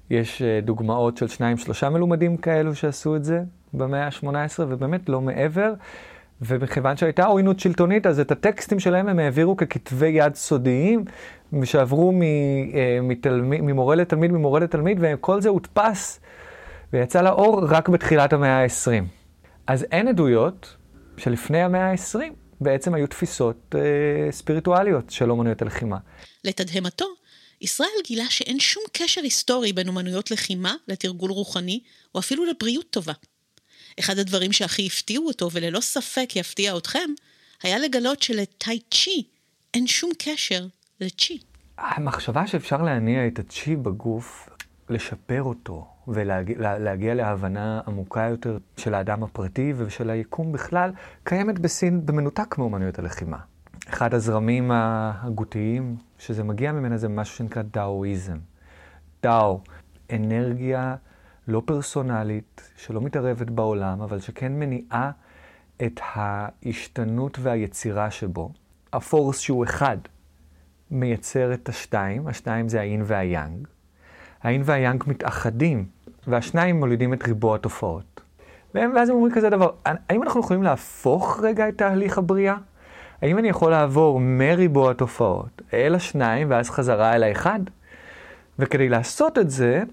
יש 0.10 0.42
uh, 0.42 0.66
דוגמאות 0.66 1.18
של 1.18 1.28
שניים, 1.28 1.58
שלושה 1.58 1.90
מלומדים 1.90 2.38
כאלו 2.38 2.76
שעשו 2.76 3.16
את 3.16 3.24
זה 3.24 3.42
במאה 3.74 4.06
ה-18, 4.06 4.28
ובאמת 4.60 5.10
לא 5.10 5.22
מעבר. 5.22 5.74
ומכיוון 6.42 6.98
שהייתה 6.98 7.26
עוינות 7.26 7.60
שלטונית, 7.60 8.08
אז 8.08 8.20
את 8.20 8.32
הטקסטים 8.32 8.80
שלהם 8.80 9.08
הם 9.08 9.20
העבירו 9.20 9.58
ככתבי 9.58 10.08
יד 10.08 10.36
סודיים, 10.36 11.06
שעברו 11.64 12.12
אה, 12.12 13.00
ממורה 13.42 13.96
לתלמיד, 13.96 14.32
ממורה 14.32 14.60
לתלמיד, 14.60 14.98
וכל 15.02 15.42
זה 15.42 15.50
הודפס 15.50 16.20
ויצא 16.94 17.22
לאור 17.22 17.66
רק 17.70 17.90
בתחילת 17.90 18.34
המאה 18.34 18.64
ה-20. 18.64 19.04
אז 19.68 19.86
אין 19.92 20.08
עדויות 20.08 20.78
שלפני 21.18 21.62
המאה 21.64 21.92
ה-20 21.92 22.47
בעצם 22.62 22.94
היו 22.94 23.08
תפיסות 23.08 23.76
אה, 23.76 24.32
ספיריטואליות 24.32 25.10
של 25.10 25.32
אומנויות 25.32 25.62
הלחימה. 25.62 25.98
לתדהמתו, 26.44 27.06
ישראל 27.62 27.90
גילה 28.06 28.26
שאין 28.30 28.60
שום 28.60 28.84
קשר 28.92 29.22
היסטורי 29.22 29.74
בין 29.74 29.88
אומנויות 29.88 30.32
לחימה 30.32 30.76
לתרגול 30.88 31.32
רוחני, 31.32 31.80
או 32.16 32.20
אפילו 32.20 32.46
לבריאות 32.46 32.90
טובה. 32.90 33.14
אחד 34.00 34.20
הדברים 34.20 34.54
שהכי 34.54 34.88
הפתיעו 34.88 35.28
אותו, 35.28 35.50
וללא 35.52 35.80
ספק 35.80 36.36
יפתיע 36.36 36.78
אתכם, 36.78 37.10
היה 37.64 37.80
לגלות 37.80 38.22
שלטאי 38.22 38.80
צ'י 38.92 39.24
אין 39.74 39.88
שום 39.88 40.12
קשר 40.18 40.66
לצ'י. 41.02 41.40
המחשבה 41.78 42.48
שאפשר 42.48 42.82
להניע 42.82 43.28
את 43.28 43.40
הצ'י 43.40 43.76
בגוף, 43.76 44.50
לשפר 44.90 45.44
אותו 45.44 45.97
ולהגיע 46.08 47.14
להבנה 47.14 47.82
עמוקה 47.88 48.22
יותר 48.22 48.58
של 48.78 48.94
האדם 48.94 49.24
הפרטי 49.24 49.74
ושל 49.78 50.10
היקום 50.10 50.52
בכלל, 50.52 50.92
קיימת 51.24 51.60
בסין 51.60 52.06
במנותק 52.06 52.58
מאומנויות 52.58 53.00
הלחימה. 53.00 53.38
אחד 53.90 54.14
הזרמים 54.14 54.72
ההגותיים 54.72 55.96
שזה 56.18 56.44
מגיע 56.44 56.72
ממנה 56.72 56.98
זה 56.98 57.10
משהו 57.10 57.36
שנקרא 57.36 57.62
דאואיזם. 57.62 58.38
דאו, 59.24 59.62
אנרגיה 60.14 60.96
לא 61.48 61.62
פרסונלית, 61.66 62.72
שלא 62.78 63.02
מתערבת 63.02 63.50
בעולם, 63.50 64.02
אבל 64.02 64.20
שכן 64.20 64.60
מניעה 64.60 65.12
את 65.84 66.00
ההשתנות 66.04 67.38
והיצירה 67.42 68.12
שבו. 68.12 68.52
הפורס 68.94 69.40
שהוא 69.40 69.64
אחד 69.64 69.98
מייצר 70.92 71.54
את 71.54 71.70
השתיים, 71.70 72.28
השתיים 72.28 72.70
זה 72.70 72.80
האין 72.80 73.02
והיאנג. 73.06 73.68
האין 74.42 74.62
והיאנג 74.66 75.04
מתאחדים, 75.08 75.86
והשניים 76.28 76.80
מולידים 76.80 77.14
את 77.14 77.24
ריבוע 77.24 77.56
התופעות. 77.56 78.22
ואז 78.74 79.10
הם 79.10 79.16
אומרים 79.16 79.34
כזה 79.34 79.50
דבר, 79.50 79.70
האם 79.86 80.24
אנחנו 80.24 80.40
יכולים 80.40 80.64
להפוך 80.64 81.40
רגע 81.44 81.70
את 81.70 81.78
תהליך 81.78 82.18
הבריאה? 82.18 82.56
האם 83.22 83.38
אני 83.38 83.50
יכול 83.50 83.72
לעבור 83.72 84.20
מריבוע 84.20 84.92
התופעות 84.92 85.62
אל 85.74 85.96
השניים 85.96 86.50
ואז 86.50 86.70
חזרה 86.70 87.16
אל 87.16 87.24
האחד? 87.24 87.60
וכדי 88.60 88.90
לעשות 88.90 89.38
את 89.38 89.50
זה, 89.50 89.84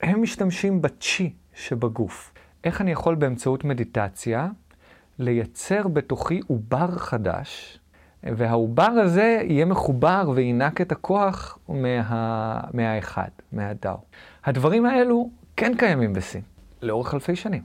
הם 0.00 0.22
משתמשים 0.22 0.82
בצ'י 0.82 1.32
שבגוף. 1.54 2.32
איך 2.64 2.80
אני 2.80 2.92
יכול 2.92 3.14
באמצעות 3.14 3.64
מדיטציה 3.64 4.48
לייצר 5.18 5.88
בתוכי 5.88 6.40
עובר 6.46 6.90
חדש, 6.90 7.78
והעובר 8.22 8.82
הזה 8.82 9.40
יהיה 9.44 9.64
מחובר 9.64 10.30
וינק 10.34 10.80
את 10.80 10.92
הכוח 10.92 11.58
מה... 11.68 12.60
מהאחד, 12.72 13.28
מהדאו. 13.52 13.96
הדברים 14.44 14.86
האלו 14.86 15.30
כן 15.56 15.72
קיימים 15.76 16.12
בסין, 16.12 16.40
לאורך 16.82 17.14
אלפי 17.14 17.36
שנים. 17.36 17.62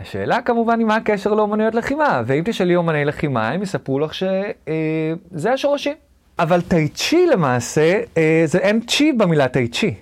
השאלה 0.00 0.42
כמובן 0.42 0.78
היא 0.78 0.86
מה 0.86 0.96
הקשר 0.96 1.34
לאומנויות 1.34 1.74
לחימה, 1.74 2.22
ואם 2.26 2.42
תשאלי 2.44 2.76
אומני 2.76 3.04
לחימה, 3.04 3.48
הם 3.48 3.62
יספרו 3.62 3.98
לך 3.98 4.14
שזה 4.14 5.48
אה, 5.48 5.52
השורשים. 5.52 5.94
אבל 6.38 6.60
טאי 6.60 6.88
צ'י 6.88 7.26
למעשה, 7.26 8.00
אה, 8.16 8.42
זה 8.46 8.58
אין 8.58 8.80
צ'י 8.80 9.12
במילה 9.12 9.48
טאי 9.48 9.68
צ'י. 9.68 9.94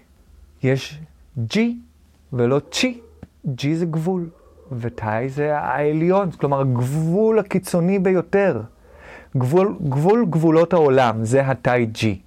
יש 0.63 0.99
ג'י 1.39 1.77
ולא 2.33 2.61
צ'י. 2.71 3.01
ג'י 3.47 3.75
זה 3.75 3.87
גבול, 3.87 4.29
וטאי 4.73 5.29
זה 5.29 5.59
העליון, 5.59 6.31
כלומר 6.31 6.61
הגבול 6.61 7.39
הקיצוני 7.39 7.99
ביותר. 7.99 8.63
גבול, 9.37 9.77
גבול 9.89 10.27
גבולות 10.31 10.73
העולם, 10.73 11.25
זה 11.25 11.47
הטאי 11.47 11.87
ג'י. 11.87 12.19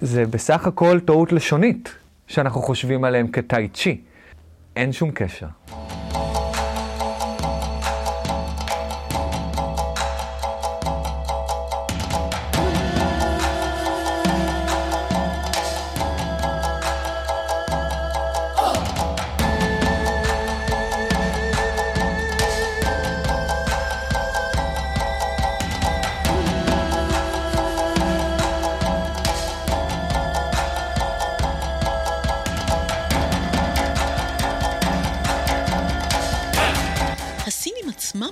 זה 0.00 0.26
בסך 0.26 0.66
הכל 0.66 1.00
טעות 1.00 1.32
לשונית, 1.32 1.94
שאנחנו 2.26 2.62
חושבים 2.62 3.04
עליהם 3.04 3.28
כטאי 3.28 3.68
צ'י. 3.68 4.00
אין 4.76 4.92
שום 4.92 5.10
קשר. 5.10 5.46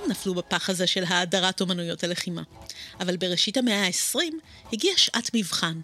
נפלו 0.09 0.33
בפח 0.33 0.69
הזה 0.69 0.87
של 0.87 1.03
האדרת 1.07 1.61
אומנויות 1.61 2.03
הלחימה. 2.03 2.41
אבל 2.99 3.17
בראשית 3.17 3.57
המאה 3.57 3.85
ה-20 3.85 4.17
הגיעה 4.73 4.97
שעת 4.97 5.31
מבחן, 5.33 5.79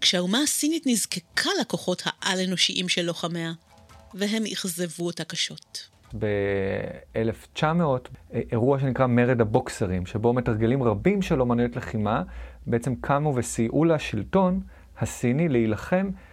כשהאומה 0.00 0.38
הסינית 0.42 0.82
נזקקה 0.86 1.50
לכוחות 1.60 2.02
העל-אנושיים 2.06 2.88
של 2.88 3.02
לוחמיה, 3.02 3.52
והם 4.14 4.42
אכזבו 4.52 5.06
אותה 5.06 5.24
קשות. 5.24 5.88
ב-1900, 6.18 7.64
אירוע 8.52 8.78
שנקרא 8.78 9.06
מרד 9.06 9.40
הבוקסרים, 9.40 10.06
שבו 10.06 10.32
מתרגלים 10.32 10.82
רבים 10.82 11.22
של 11.22 11.40
אומנויות 11.40 11.76
לחימה 11.76 12.22
בעצם 12.66 12.94
קמו 12.94 13.34
וסייעו 13.36 13.84
לשלטון 13.84 14.60
הסיני 14.98 15.48
להילחם 15.48 16.10
אה, 16.14 16.27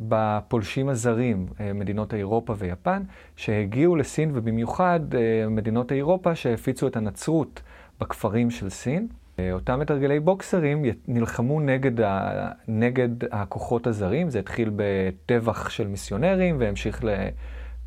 בפולשים 0.00 0.88
הזרים, 0.88 1.46
אה, 1.60 1.72
מדינות 1.72 2.14
אירופה 2.14 2.54
ויפן, 2.58 3.02
שהגיעו 3.36 3.96
לסין, 3.96 4.30
ובמיוחד 4.34 5.00
אה, 5.14 5.48
מדינות 5.48 5.92
אירופה 5.92 6.34
שהפיצו 6.34 6.86
את 6.86 6.96
הנצרות 6.96 7.62
בכפרים 8.00 8.50
של 8.50 8.68
סין. 8.68 9.06
אותם 9.52 9.80
מתרגלי 9.80 10.20
בוקסרים 10.20 10.84
נלחמו 11.08 11.60
נגד, 11.60 12.00
ה, 12.00 12.48
נגד 12.68 13.08
הכוחות 13.32 13.86
הזרים, 13.86 14.30
זה 14.30 14.38
התחיל 14.38 14.70
בטבח 14.76 15.70
של 15.70 15.86
מיסיונרים 15.86 16.56
והמשיך 16.58 17.04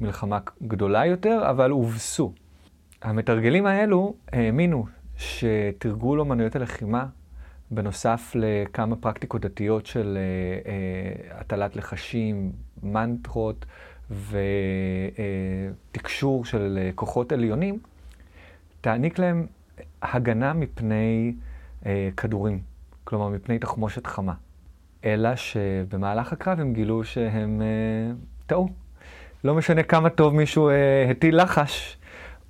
למלחמה 0.01 0.39
גדולה 0.67 1.05
יותר, 1.05 1.41
אבל 1.49 1.71
הובסו. 1.71 2.33
המתרגלים 3.01 3.65
האלו 3.65 4.13
האמינו 4.31 4.85
שתרגול 5.17 6.19
אומנויות 6.19 6.55
הלחימה 6.55 7.05
בנוסף 7.71 8.31
לכמה 8.35 8.95
פרקטיקות 8.95 9.41
דתיות 9.41 9.85
של 9.85 10.17
אה, 10.17 10.21
אה, 10.71 11.39
הטלת 11.39 11.75
לחשים, 11.75 12.51
מנטרות 12.83 13.65
ותקשור 15.91 16.41
אה, 16.41 16.45
של 16.45 16.79
אה, 16.81 16.89
כוחות 16.95 17.31
עליונים, 17.31 17.79
תעניק 18.81 19.19
להם 19.19 19.45
הגנה 20.01 20.53
מפני 20.53 21.33
אה, 21.85 22.09
כדורים, 22.17 22.59
כלומר 23.03 23.29
מפני 23.29 23.59
תחמושת 23.59 24.07
חמה. 24.07 24.33
אלא 25.05 25.35
שבמהלך 25.35 26.33
הקרב 26.33 26.59
הם 26.59 26.73
גילו 26.73 27.03
שהם 27.03 27.61
אה, 27.61 28.13
טעו. 28.45 28.69
לא 29.43 29.55
משנה 29.55 29.83
כמה 29.83 30.09
טוב 30.09 30.35
מישהו 30.35 30.69
אה, 30.69 31.07
הטיל 31.11 31.41
לחש, 31.41 31.97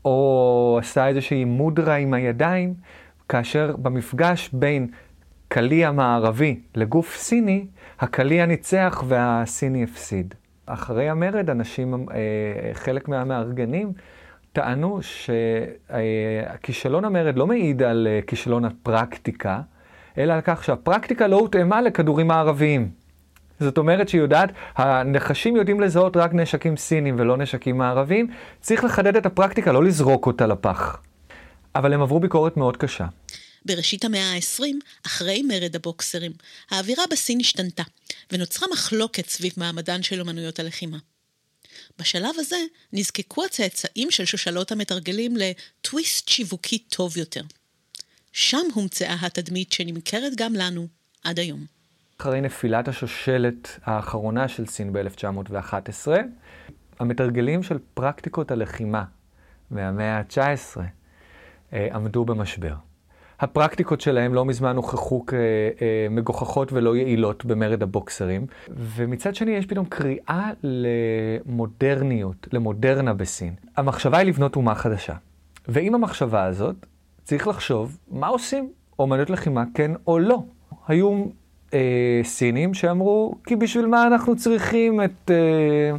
או 0.06 0.77
עשה 0.82 1.08
איזושהי 1.08 1.45
מודרה 1.45 1.95
עם 1.95 2.13
הידיים, 2.13 2.73
כאשר 3.30 3.75
במפגש 3.77 4.49
בין 4.53 4.88
קליע 5.47 5.91
מערבי 5.91 6.60
לגוף 6.75 7.15
סיני, 7.17 7.65
הקליע 7.99 8.45
ניצח 8.45 9.03
והסיני 9.07 9.83
הפסיד. 9.83 10.33
אחרי 10.65 11.10
המרד, 11.10 11.49
אנשים, 11.49 11.93
אה, 11.93 12.73
חלק 12.73 13.07
מהמארגנים, 13.07 13.93
טענו 14.53 14.99
שכישלון 16.62 17.05
המרד 17.05 17.36
לא 17.36 17.47
מעיד 17.47 17.83
על 17.83 18.07
אה, 18.12 18.19
כישלון 18.27 18.65
הפרקטיקה, 18.65 19.62
אלא 20.17 20.33
על 20.33 20.41
כך 20.43 20.63
שהפרקטיקה 20.63 21.27
לא 21.27 21.39
הותאמה 21.39 21.81
לכדורים 21.81 22.27
מערביים. 22.27 22.89
זאת 23.60 23.77
אומרת 23.77 24.10
שהיא 24.10 24.21
יודעת, 24.21 24.51
הנחשים 24.75 25.55
יודעים 25.55 25.79
לזהות 25.79 26.17
רק 26.17 26.33
נשקים 26.33 26.77
סינים 26.77 27.15
ולא 27.17 27.38
נשקים 27.38 27.77
מערביים, 27.77 28.27
צריך 28.60 28.83
לחדד 28.83 29.15
את 29.15 29.25
הפרקטיקה, 29.25 29.71
לא 29.71 29.83
לזרוק 29.83 30.25
אותה 30.25 30.47
לפח. 30.47 31.01
אבל 31.75 31.93
הם 31.93 32.01
עברו 32.01 32.19
ביקורת 32.19 32.57
מאוד 32.57 32.77
קשה. 32.77 33.05
בראשית 33.67 34.06
המאה 34.06 34.34
ה-20, 34.34 34.63
אחרי 35.06 35.41
מרד 35.41 35.75
הבוקסרים, 35.75 36.32
האווירה 36.71 37.03
בסין 37.12 37.39
השתנתה, 37.39 37.84
ונוצרה 38.32 38.67
מחלוקת 38.73 39.30
סביב 39.30 39.53
מעמדן 39.58 40.03
של 40.03 40.21
אומנויות 40.21 40.60
הלחימה. 40.60 40.97
בשלב 41.99 42.36
הזה 42.38 42.58
נזקקו 42.93 43.45
הצאצאים 43.45 44.12
של 44.12 44.25
שושלות 44.25 44.71
המתרגלים 44.71 45.38
לטוויסט 45.38 46.27
שיווקי 46.27 46.80
טוב 46.80 47.17
יותר. 47.17 47.41
שם 48.32 48.67
הומצאה 48.73 49.15
התדמית 49.21 49.73
שנמכרת 49.73 50.34
גם 50.36 50.53
לנו 50.53 50.88
עד 51.23 51.39
היום. 51.39 51.65
אחרי 52.21 52.41
נפילת 52.41 52.88
השושלת 52.88 53.80
האחרונה 53.84 54.47
של 54.47 54.65
סין 54.65 54.93
ב-1911, 54.93 56.08
המתרגלים 56.99 57.63
של 57.63 57.77
פרקטיקות 57.93 58.51
הלחימה 58.51 59.03
מהמאה 59.71 60.17
ה-19 60.17 60.80
אה, 61.73 61.88
עמדו 61.93 62.25
במשבר. 62.25 62.73
הפרקטיקות 63.39 64.02
שלהם 64.02 64.34
לא 64.34 64.45
מזמן 64.45 64.76
הוכחו 64.76 65.26
כמגוחכות 65.26 66.73
ולא 66.73 66.95
יעילות 66.95 67.45
במרד 67.45 67.84
הבוקסרים, 67.84 68.45
ומצד 68.69 69.36
שני 69.36 69.52
יש 69.52 69.65
פתאום 69.65 69.86
קריאה 69.86 70.52
למודרניות, 70.63 72.47
למודרנה 72.54 73.13
בסין. 73.13 73.54
המחשבה 73.78 74.17
היא 74.17 74.28
לבנות 74.28 74.56
אומה 74.56 74.76
חדשה. 74.76 75.13
ועם 75.67 75.95
המחשבה 75.95 76.43
הזאת, 76.43 76.76
צריך 77.23 77.47
לחשוב 77.47 77.97
מה 78.12 78.28
עושים, 78.28 78.69
אומנות 79.00 79.30
לחימה 79.30 79.63
כן 79.73 79.91
או 80.08 80.19
לא. 80.19 80.43
היו 80.88 81.26
אה, 81.73 82.21
סינים 82.23 82.73
שאמרו, 82.73 83.36
כי 83.45 83.56
בשביל 83.56 83.86
מה 83.86 84.08
אנחנו 84.08 84.36
צריכים 84.36 85.04
את 85.04 85.32
אה, 85.32 85.97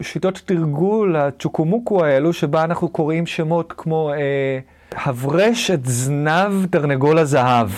שיטות 0.00 0.42
תרגול, 0.44 1.16
הצ'וקומוקו 1.16 2.04
האלו, 2.04 2.32
שבה 2.32 2.64
אנחנו 2.64 2.88
קוראים 2.88 3.26
שמות 3.26 3.72
כמו... 3.76 4.12
אה, 4.12 4.58
הברש 4.96 5.70
את 5.70 5.86
זנב 5.86 6.66
תרנגול 6.70 7.18
הזהב. 7.18 7.68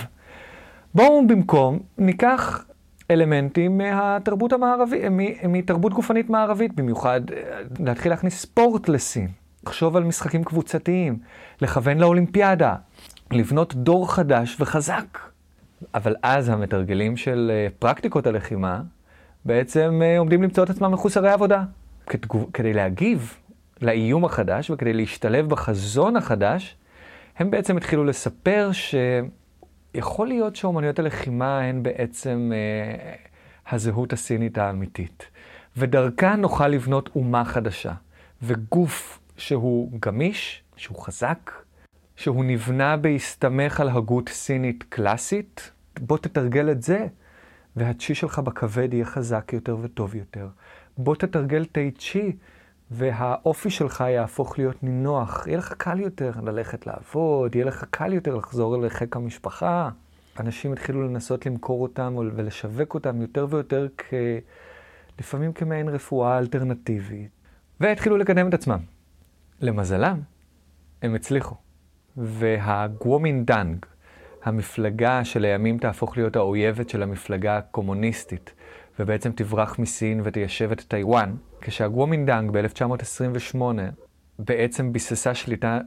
בואו 0.95 1.27
במקום 1.27 1.79
ניקח 1.99 2.65
אלמנטים 3.11 3.79
מהתרבות 3.79 4.53
המערבית, 4.53 5.03
מתרבות 5.49 5.95
גופנית 5.95 6.31
מערבית, 6.31 6.75
במיוחד 6.75 7.21
אה, 7.31 7.61
להתחיל 7.81 8.13
להכניס 8.13 8.41
ספורט 8.41 8.89
לסין, 8.89 9.29
לחשוב 9.67 9.97
על 9.97 10.05
משחקים 10.05 10.45
קבוצתיים, 10.45 11.19
לכוון 11.61 11.99
לאולימפיאדה, 11.99 12.75
לבנות 13.31 13.75
דור 13.75 14.13
חדש 14.13 14.57
וחזק. 14.61 15.19
אבל 15.95 16.17
אז 16.23 16.49
המתרגלים 16.49 17.17
של 17.17 17.51
אה, 17.55 17.69
פרקטיקות 17.79 18.27
הלחימה 18.27 18.81
בעצם 19.45 20.01
אה, 20.05 20.19
עומדים 20.19 20.43
למצוא 20.43 20.65
את 20.65 20.71
עצמם 20.71 20.93
מחוסרי 20.93 21.31
עבודה. 21.31 21.63
כדי 22.53 22.73
להגיב 22.73 23.35
לאיום 23.83 24.25
החדש 24.25 24.71
וכדי 24.71 24.93
להשתלב 24.93 25.49
בחזון 25.49 26.17
החדש, 26.17 26.77
הם 27.37 27.51
בעצם 27.51 27.77
התחילו 27.77 28.05
לספר 28.05 28.71
שיכול 28.73 30.29
להיות 30.29 30.57
שאומנויות 30.57 30.99
הלחימה 30.99 31.61
הן 31.61 31.83
בעצם 31.83 32.53
אה, 32.55 33.15
הזהות 33.71 34.13
הסינית 34.13 34.59
האמיתית. 34.59 35.27
ודרכה 35.77 36.37
נוכל 36.37 36.69
לבנות 36.69 37.11
אומה 37.17 37.45
חדשה, 37.45 37.93
וגוף 38.43 39.21
שהוא 39.37 39.91
גמיש, 40.01 40.63
שהוא 40.77 40.99
חזק, 40.99 41.51
שהוא 42.17 42.45
נבנה 42.45 42.97
בהסתמך 42.97 43.81
על 43.81 43.89
הגות 43.89 44.29
סינית 44.29 44.85
קלאסית, 44.89 45.71
בוא 46.01 46.19
תתרגל 46.19 46.71
את 46.71 46.83
זה, 46.83 47.07
והצ'י 47.77 48.15
שלך 48.15 48.39
בכבד 48.39 48.95
יהיה 48.95 49.05
חזק 49.05 49.53
יותר 49.53 49.77
וטוב 49.83 50.15
יותר. 50.15 50.49
בוא 50.99 51.15
תתרגל 51.15 51.65
טי 51.65 51.91
צ'י, 51.91 52.37
והאופי 52.91 53.71
שלך 53.71 54.05
יהפוך 54.09 54.59
להיות 54.59 54.83
נינוח. 54.83 55.47
יהיה 55.47 55.59
לך 55.59 55.73
קל 55.73 56.01
יותר 56.01 56.33
ללכת 56.43 56.87
לעבוד, 56.87 57.55
יהיה 57.55 57.67
לך 57.67 57.85
קל 57.91 58.13
יותר 58.13 58.35
לחזור 58.35 58.77
לחיק 58.77 59.17
המשפחה. 59.17 59.91
אנשים 60.41 60.73
התחילו 60.73 61.03
לנסות 61.03 61.47
למכור 61.47 61.83
אותם 61.83 62.15
ולשווק 62.17 62.95
אותם 62.95 63.21
יותר 63.21 63.47
ויותר 63.51 63.89
כ... 63.99 64.15
לפעמים 65.19 65.53
כמעין 65.53 65.89
רפואה 65.89 66.39
אלטרנטיבית, 66.39 67.31
והתחילו 67.81 68.17
לקדם 68.17 68.49
את 68.49 68.55
עצמם. 68.55 68.79
למזלם, 69.61 70.21
הם 71.03 71.15
הצליחו. 71.15 71.55
והגוומינדנג, 72.17 73.87
המפלגה 74.45 75.25
שלימים 75.25 75.79
תהפוך 75.79 76.17
להיות 76.17 76.37
האויבת 76.37 76.89
של 76.89 77.03
המפלגה 77.03 77.57
הקומוניסטית, 77.57 78.55
ובעצם 78.99 79.33
תברח 79.33 79.79
מסין 79.79 80.21
ותיישב 80.25 80.73
את 80.73 80.81
טיוואן, 80.81 81.35
כשהגוומינדנג 81.65 82.51
ב-1928 82.51 83.57
בעצם 84.39 84.93
ביססה 84.93 85.35
שליטה 85.35 85.79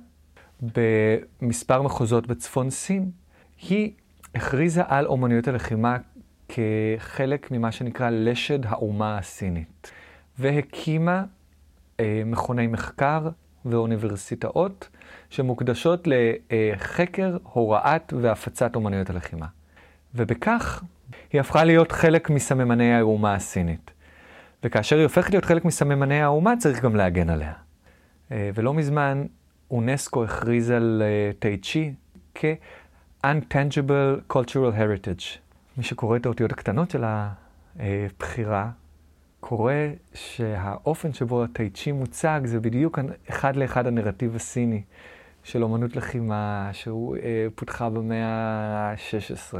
במספר 0.62 1.82
מחוזות 1.82 2.28
בצפון 2.28 2.70
סין, 2.70 3.12
היא 3.70 3.92
הכריזה 4.36 4.82
על 4.88 5.06
אומנויות 5.06 5.48
הלחימה 5.48 5.98
כחלק 6.50 7.52
ממה 7.52 7.72
שנקרא 7.72 8.10
לשד 8.10 8.66
האומה 8.66 9.18
הסינית, 9.18 9.92
והקימה 10.40 11.24
אה, 12.00 12.22
מכוני 12.26 12.68
מחקר 12.68 13.30
ואוניברסיטאות 13.66 14.90
שמוקדשות 15.30 16.08
לחקר, 16.08 17.38
הוראת 17.44 18.13
והפצת 18.22 18.76
אומנויות 18.76 19.10
הלחימה. 19.10 19.46
ובכך 20.16 20.84
היא 21.34 21.42
הפכה 21.42 21.63
להיות 21.63 21.92
חלק 21.92 22.30
מסממני 22.30 22.94
האומה 22.94 23.36
הסינית. 23.36 23.92
וכאשר 24.63 24.96
היא 24.96 25.04
הופכת 25.04 25.30
להיות 25.30 25.46
חלק 25.46 25.65
מסממני 25.65 26.22
האומה, 26.22 26.54
צריך 26.60 26.84
גם 26.84 26.96
להגן 26.96 27.30
עליה. 27.30 27.54
אה, 28.32 28.50
ולא 28.54 28.74
מזמן 28.74 29.26
אונסקו 29.72 30.24
הכריז 30.24 30.72
על 30.72 31.04
אה, 31.06 31.32
טי 31.39 31.58
צ'י 31.58 31.93
כ-untangible 32.36 34.34
cultural 34.34 34.74
heritage. 34.78 35.38
מי 35.78 35.84
שקורא 35.84 36.17
את 36.17 36.26
האותיות 36.26 36.52
הקטנות 36.52 36.91
של 36.91 37.04
הבחירה, 37.80 38.70
קורא 39.39 39.74
שהאופן 40.13 41.13
שבו 41.13 41.43
הטי 41.43 41.70
צ'י 41.70 41.91
מוצג 41.91 42.41
זה 42.46 42.60
בדיוק 42.60 43.00
אחד 43.30 43.56
לאחד 43.56 43.88
הנרטיב 43.88 44.36
הסיני 44.36 44.82
של 45.43 45.63
אומנות 45.63 45.96
לחימה, 45.96 46.70
שהוא 46.74 47.17
אה, 47.17 47.48
פותחה 47.56 47.89
במאה 47.89 48.26
ה-16. 48.26 49.58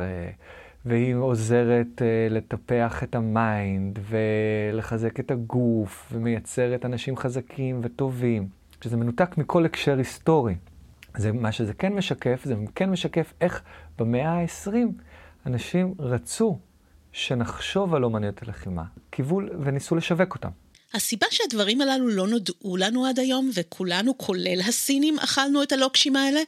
והיא 0.88 1.16
עוזרת 1.16 1.88
אה, 1.96 2.34
לטפח 2.34 3.04
את 3.04 3.16
ה 3.16 3.32
mind 3.32 4.00
ולחזק 4.10 5.20
את 5.20 5.32
הגוף 5.32 6.10
ומייצרת 6.12 6.86
אנשים 6.86 7.18
חזקים 7.18 7.80
וטובים, 7.84 8.48
שזה 8.84 8.98
מנותק 8.98 9.38
מכל 9.38 9.66
הקשר 9.66 9.98
היסטורי. 9.98 10.56
זה 11.18 11.32
מה 11.32 11.52
שזה 11.52 11.74
כן 11.74 11.94
משקף, 11.94 12.42
זה 12.44 12.56
כן 12.76 12.90
משקף 12.90 13.34
איך 13.42 13.62
במאה 14.00 14.30
ה-20 14.30 14.72
אנשים 15.46 15.94
רצו 16.00 16.60
שנחשוב 17.12 17.96
על 17.96 18.04
אומניות 18.04 18.44
הלחימה, 18.44 18.84
קיוו 19.10 19.40
וניסו 19.64 19.96
לשווק 19.96 20.36
אותם. 20.36 20.50
הסיבה 20.94 21.28
שהדברים 21.32 21.82
הללו 21.82 22.08
לא 22.08 22.28
נודעו 22.28 22.78
לנו 22.78 23.06
עד 23.06 23.20
היום, 23.20 23.50
וכולנו, 23.56 24.18
כולל 24.18 24.60
הסינים, 24.68 25.20
אכלנו 25.20 25.64
את 25.64 25.72
הלוקשים 25.72 26.16
האלה, 26.16 26.40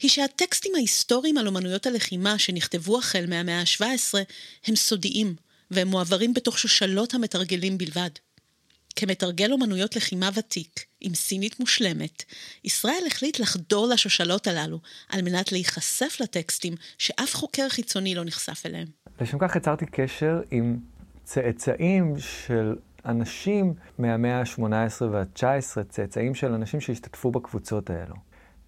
היא 0.00 0.10
שהטקסטים 0.10 0.72
ההיסטוריים 0.74 1.38
על 1.38 1.46
אומנויות 1.46 1.86
הלחימה 1.86 2.38
שנכתבו 2.38 2.98
החל 2.98 3.24
מהמאה 3.28 3.60
ה-17 3.60 4.14
הם 4.66 4.76
סודיים, 4.76 5.34
והם 5.70 5.88
מועברים 5.88 6.34
בתוך 6.34 6.58
שושלות 6.58 7.14
המתרגלים 7.14 7.78
בלבד. 7.78 8.10
כמתרגל 8.96 9.52
אומנויות 9.52 9.96
לחימה 9.96 10.30
ותיק, 10.34 10.84
עם 11.00 11.14
סינית 11.14 11.60
מושלמת, 11.60 12.22
ישראל 12.64 13.02
החליט 13.06 13.40
לחדור 13.40 13.86
לשושלות 13.86 14.46
הללו, 14.46 14.78
על 15.08 15.22
מנת 15.22 15.52
להיחשף 15.52 16.16
לטקסטים 16.20 16.74
שאף 16.98 17.34
חוקר 17.34 17.68
חיצוני 17.68 18.14
לא 18.14 18.24
נחשף 18.24 18.66
אליהם. 18.66 18.86
לשם 19.20 19.38
כך 19.40 19.56
יצרתי 19.56 19.86
קשר 19.86 20.40
עם 20.50 20.78
צאצאים 21.24 22.14
של 22.18 22.74
אנשים 23.06 23.74
מהמאה 23.98 24.40
ה-18 24.40 25.04
וה-19, 25.10 25.82
צאצאים 25.88 26.34
של 26.34 26.52
אנשים 26.52 26.80
שהשתתפו 26.80 27.30
בקבוצות 27.30 27.90
האלו. 27.90 28.14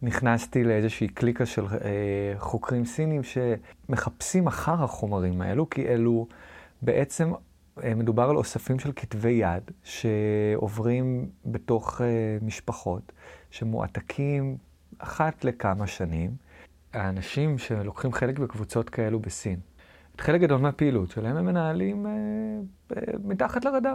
נכנסתי 0.02 0.64
לאיזושהי 0.64 1.08
קליקה 1.08 1.46
של 1.46 1.64
אה, 1.66 2.34
חוקרים 2.38 2.84
סינים 2.84 3.20
שמחפשים 3.22 4.46
אחר 4.46 4.84
החומרים 4.84 5.40
האלו, 5.40 5.70
כי 5.70 5.88
אלו 5.88 6.26
בעצם, 6.82 7.32
אה, 7.84 7.94
מדובר 7.94 8.30
על 8.30 8.36
אוספים 8.36 8.78
של 8.78 8.92
כתבי 8.96 9.30
יד 9.30 9.70
שעוברים 9.84 11.28
בתוך 11.46 12.00
אה, 12.00 12.06
משפחות, 12.42 13.12
שמועתקים 13.50 14.56
אחת 14.98 15.44
לכמה 15.44 15.86
שנים. 15.86 16.30
האנשים 16.92 17.58
שלוקחים 17.58 18.12
חלק 18.12 18.38
בקבוצות 18.38 18.90
כאלו 18.90 19.20
בסין, 19.20 19.60
את 20.16 20.20
חלק 20.20 20.40
גדול 20.40 20.60
מהפעילות 20.60 21.10
שלהם 21.10 21.36
הם 21.36 21.46
מנהלים 21.46 22.06
אה, 22.06 22.12
אה, 22.96 23.02
מתחת 23.24 23.64
לרדאר. 23.64 23.94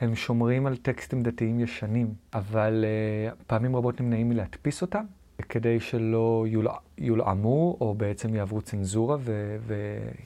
הם 0.00 0.16
שומרים 0.16 0.66
על 0.66 0.76
טקסטים 0.76 1.22
דתיים 1.22 1.60
ישנים, 1.60 2.14
אבל 2.34 2.84
uh, 2.84 3.34
פעמים 3.46 3.76
רבות 3.76 4.00
נמנעים 4.00 4.28
מלהדפיס 4.28 4.82
אותם, 4.82 5.04
כדי 5.48 5.80
שלא 5.80 6.44
יולע, 6.48 6.72
יולעמו, 6.98 7.76
או 7.80 7.94
בעצם 7.94 8.34
יעברו 8.34 8.62
צנזורה 8.62 9.16
ו- 9.20 9.56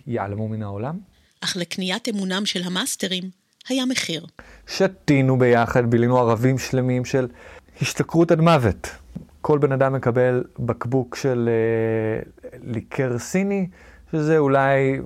ויעלמו 0.07 0.49
מן 0.49 0.63
העולם. 0.63 0.99
אך 1.41 1.57
לקניית 1.57 2.09
אמונם 2.09 2.47
של 2.47 2.63
המאסטרים 2.63 3.25
היה 3.69 3.87
מחיר. 3.87 4.27
שתינו 4.67 5.39
ביחד, 5.39 5.91
בילינו 5.91 6.19
ערבים 6.19 6.59
שלמים 6.59 7.05
של 7.05 7.29
השתכרות 7.83 8.31
עד 8.31 8.41
מוות. 8.41 8.89
כל 9.41 9.59
בן 9.59 9.73
אדם 9.73 9.93
מקבל 9.93 10.45
בקבוק 10.59 11.17
של 11.17 11.49
uh, 12.43 12.57
ליקר 12.63 13.19
סיני, 13.19 13.69
שזה 14.13 14.39
אולי 14.39 15.01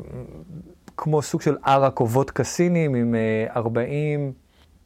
כמו 0.97 1.23
סוג 1.23 1.43
של 1.43 1.57
ערק 1.65 2.01
או 2.01 2.09
וודקה 2.09 2.45
סינים 2.45 2.95
עם 2.95 3.15
uh, 3.15 3.57
40 3.57 4.33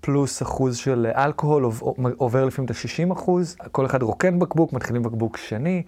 פלוס 0.05 0.43
אחוז 0.43 0.77
של 0.77 1.07
אלכוהול, 1.17 1.71
עובר 2.17 2.45
לפעמים 2.45 2.67
את 2.67 2.77
ה-60 2.77 3.13
אחוז, 3.13 3.57
כל 3.73 3.87
אחד 3.87 4.03
רוקן 4.03 4.39
בקבוק, 4.39 4.73
מתחילים 4.73 5.03
בקבוק 5.03 5.37
שני, 5.37 5.83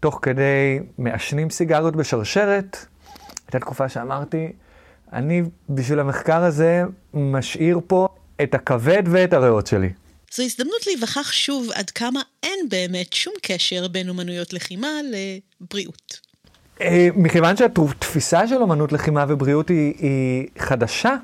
תוך 0.00 0.18
כדי 0.22 0.78
מעשנים 0.98 1.50
סיגריות 1.50 1.96
בשרשרת. 1.96 2.76
הייתה 3.46 3.58
תקופה 3.58 3.88
שאמרתי, 3.88 4.52
אני 5.12 5.42
בשביל 5.68 6.00
המחקר 6.00 6.42
הזה 6.42 6.82
משאיר 7.14 7.80
פה 7.86 8.08
את 8.42 8.54
הכבד 8.54 9.02
ואת 9.06 9.32
הריאות 9.32 9.66
שלי. 9.66 9.90
זו 10.34 10.42
הזדמנות 10.42 10.86
להיווכח 10.86 11.32
שוב 11.32 11.68
עד 11.74 11.90
כמה 11.90 12.20
אין 12.42 12.58
באמת 12.68 13.12
שום 13.12 13.34
קשר 13.42 13.88
בין 13.88 14.08
אומנויות 14.08 14.52
לחימה 14.52 14.88
לבריאות. 15.10 16.20
אה, 16.80 17.08
מכיוון 17.16 17.56
שהתפיסה 17.56 18.48
של 18.48 18.56
אומנות 18.56 18.92
לחימה 18.92 19.24
ובריאות 19.28 19.68
היא, 19.68 19.94
היא 19.98 20.48
חדשה, 20.58 21.16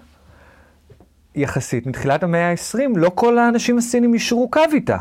יחסית 1.35 1.87
מתחילת 1.87 2.23
המאה 2.23 2.51
ה-20, 2.51 2.79
לא 2.97 3.11
כל 3.15 3.39
האנשים 3.39 3.79
הסינים 3.79 4.15
יישרו 4.15 4.51
קו 4.51 4.61
איתה. 4.73 4.97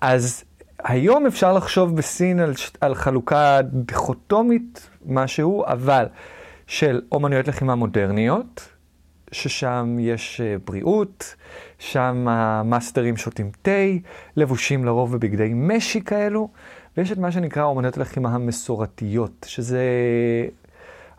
אז 0.00 0.44
היום 0.84 1.26
אפשר 1.26 1.52
לחשוב 1.52 1.96
בסין 1.96 2.40
על, 2.40 2.52
על 2.80 2.94
חלוקה 2.94 3.58
דיכוטומית, 3.62 4.90
משהו, 5.06 5.64
אבל 5.66 6.06
של 6.66 7.00
אומנויות 7.12 7.48
לחימה 7.48 7.74
מודרניות, 7.74 8.68
ששם 9.32 9.96
יש 10.00 10.40
אה, 10.40 10.56
בריאות, 10.64 11.34
שם 11.78 12.28
המאסטרים 12.28 13.16
שותים 13.16 13.50
תה, 13.62 13.70
לבושים 14.36 14.84
לרוב 14.84 15.12
בבגדי 15.16 15.50
משי 15.54 16.00
כאלו, 16.00 16.48
ויש 16.96 17.12
את 17.12 17.18
מה 17.18 17.32
שנקרא 17.32 17.64
אומנויות 17.64 17.96
הלחימה 17.96 18.34
המסורתיות, 18.34 19.46
שזה 19.48 19.82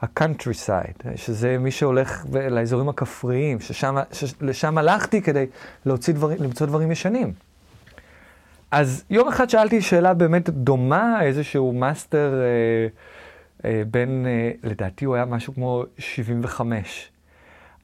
ה-countryside, 0.02 1.08
שזה 1.16 1.58
מי 1.58 1.72
שהולך 1.72 2.26
לאזורים 2.52 2.90
הכפריים, 2.90 3.58
שלשם 4.12 4.78
הלכתי 4.78 5.22
כדי 5.22 5.46
להוציא 5.86 6.14
דברים, 6.14 6.38
למצוא 6.44 6.68
דברים 6.68 6.92
ישנים. 6.92 7.34
אז 8.72 9.04
יום 9.10 9.28
אחד 9.28 9.50
שאלתי 9.50 9.82
שאלה 9.82 10.14
באמת 10.14 10.50
דומה, 10.50 11.24
איזשהו 11.24 11.74
מאסטר 11.74 12.34
אה, 12.34 12.88
אה, 13.66 13.84
בין, 13.92 14.26
אה, 14.28 14.52
לדעתי 14.64 15.06
הוא 15.06 15.16
היה 15.16 15.26
משהו 15.26 15.54
כמו 15.54 15.84
75. 15.98 17.12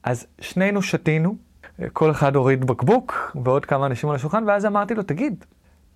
אז 0.02 0.26
שנינו 0.40 0.82
שתינו, 0.82 1.36
אה, 1.82 1.86
כל 1.92 2.10
אחד 2.10 2.36
הוריד 2.36 2.64
בקבוק 2.64 3.36
ועוד 3.44 3.64
כמה 3.64 3.86
אנשים 3.86 4.08
על 4.08 4.16
השולחן, 4.16 4.44
ואז 4.48 4.66
אמרתי 4.66 4.94
לו, 4.94 5.02
תגיד, 5.02 5.44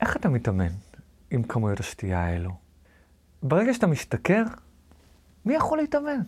איך 0.00 0.16
אתה 0.16 0.28
מתאמן 0.28 0.72
עם 1.30 1.42
כמויות 1.42 1.80
השתייה 1.80 2.24
האלו? 2.24 2.50
ברגע 3.42 3.74
שאתה 3.74 3.86
משתכר, 3.86 4.42
מי 5.46 5.54
יכול 5.54 5.78
להתאמן? 5.78 6.20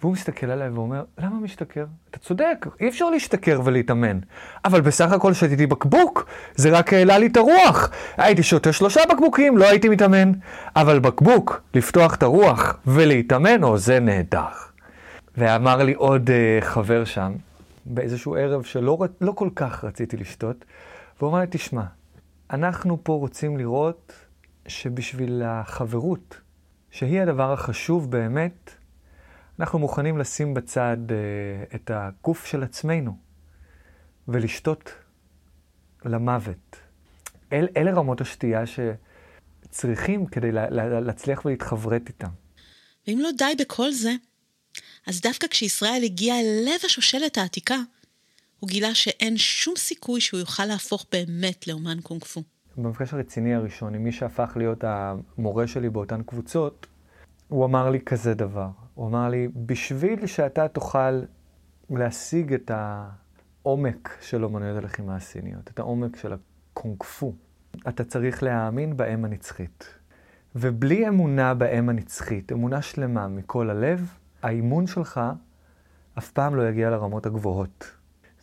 והוא 0.00 0.12
מסתכל 0.12 0.50
עליי 0.50 0.68
ואומר, 0.68 1.04
למה 1.18 1.40
משתכר? 1.40 1.84
אתה 2.10 2.18
צודק, 2.18 2.66
אי 2.80 2.88
אפשר 2.88 3.10
להשתכר 3.10 3.60
ולהתאמן. 3.64 4.18
אבל 4.64 4.80
בסך 4.80 5.12
הכל 5.12 5.32
שתיתי 5.32 5.66
בקבוק, 5.66 6.26
זה 6.54 6.78
רק 6.78 6.92
העלה 6.92 7.18
לי 7.18 7.26
את 7.26 7.36
הרוח. 7.36 7.90
הייתי 8.16 8.42
שותה 8.42 8.72
שלושה 8.72 9.00
בקבוקים, 9.10 9.58
לא 9.58 9.68
הייתי 9.68 9.88
מתאמן. 9.88 10.32
אבל 10.76 10.98
בקבוק, 10.98 11.62
לפתוח 11.74 12.14
את 12.14 12.22
הרוח 12.22 12.76
ולהתאמן, 12.86 13.62
או 13.62 13.78
זה 13.78 14.00
נהדר. 14.00 14.46
ואמר 15.36 15.82
לי 15.82 15.94
עוד 15.94 16.30
uh, 16.30 16.64
חבר 16.64 17.04
שם, 17.04 17.32
באיזשהו 17.86 18.34
ערב 18.34 18.62
שלא 18.62 18.98
לא 19.20 19.32
כל 19.32 19.48
כך 19.56 19.84
רציתי 19.84 20.16
לשתות, 20.16 20.64
והוא 21.18 21.30
אמר 21.30 21.40
לי, 21.40 21.46
תשמע, 21.50 21.82
אנחנו 22.50 22.98
פה 23.02 23.12
רוצים 23.12 23.56
לראות 23.56 24.12
שבשביל 24.68 25.42
החברות, 25.44 26.40
שהיא 26.96 27.20
הדבר 27.20 27.52
החשוב 27.52 28.10
באמת, 28.10 28.70
אנחנו 29.60 29.78
מוכנים 29.78 30.18
לשים 30.18 30.54
בצד 30.54 30.96
uh, 31.08 31.74
את 31.74 31.90
הגוף 31.94 32.46
של 32.46 32.62
עצמנו 32.62 33.16
ולשתות 34.28 34.92
למוות. 36.04 36.76
אל, 37.52 37.68
אלה 37.76 37.92
רמות 37.92 38.20
השתייה 38.20 38.62
שצריכים 38.66 40.26
כדי 40.26 40.52
לה, 40.52 40.70
לה, 40.70 41.00
להצליח 41.00 41.44
ולהתחברת 41.44 42.08
איתם. 42.08 42.30
ואם 43.06 43.18
לא 43.22 43.28
די 43.38 43.52
בכל 43.64 43.92
זה, 43.92 44.12
אז 45.06 45.20
דווקא 45.20 45.46
כשישראל 45.46 46.02
הגיע 46.04 46.34
אל 46.34 46.64
לב 46.64 46.80
השושלת 46.84 47.38
העתיקה, 47.38 47.78
הוא 48.60 48.68
גילה 48.68 48.94
שאין 48.94 49.36
שום 49.36 49.76
סיכוי 49.76 50.20
שהוא 50.20 50.40
יוכל 50.40 50.64
להפוך 50.64 51.06
באמת 51.12 51.66
לאומן 51.66 52.00
קונג 52.02 52.24
פו. 52.24 52.42
במפגש 52.76 53.14
הרציני 53.14 53.54
הראשון, 53.54 53.94
עם 53.94 54.04
מי 54.04 54.12
שהפך 54.12 54.52
להיות 54.56 54.84
המורה 54.86 55.66
שלי 55.66 55.90
באותן 55.90 56.22
קבוצות, 56.22 56.86
הוא 57.48 57.64
אמר 57.64 57.90
לי 57.90 58.00
כזה 58.00 58.34
דבר. 58.34 58.68
הוא 58.94 59.06
אמר 59.06 59.28
לי, 59.28 59.48
בשביל 59.66 60.26
שאתה 60.26 60.68
תוכל 60.68 61.22
להשיג 61.90 62.52
את 62.52 62.70
העומק 62.74 64.18
של 64.20 64.44
אומנויות 64.44 64.76
הלחימה 64.76 65.16
הסיניות, 65.16 65.70
את 65.70 65.78
העומק 65.78 66.16
של 66.16 66.32
הקונג 66.32 67.02
פו, 67.02 67.32
אתה 67.88 68.04
צריך 68.04 68.42
להאמין 68.42 68.96
באם 68.96 69.24
הנצחית. 69.24 69.98
ובלי 70.54 71.08
אמונה 71.08 71.54
באם 71.54 71.88
הנצחית, 71.88 72.52
אמונה 72.52 72.82
שלמה 72.82 73.28
מכל 73.28 73.70
הלב, 73.70 74.14
האימון 74.42 74.86
שלך 74.86 75.20
אף 76.18 76.30
פעם 76.30 76.54
לא 76.54 76.68
יגיע 76.68 76.90
לרמות 76.90 77.26
הגבוהות. 77.26 77.95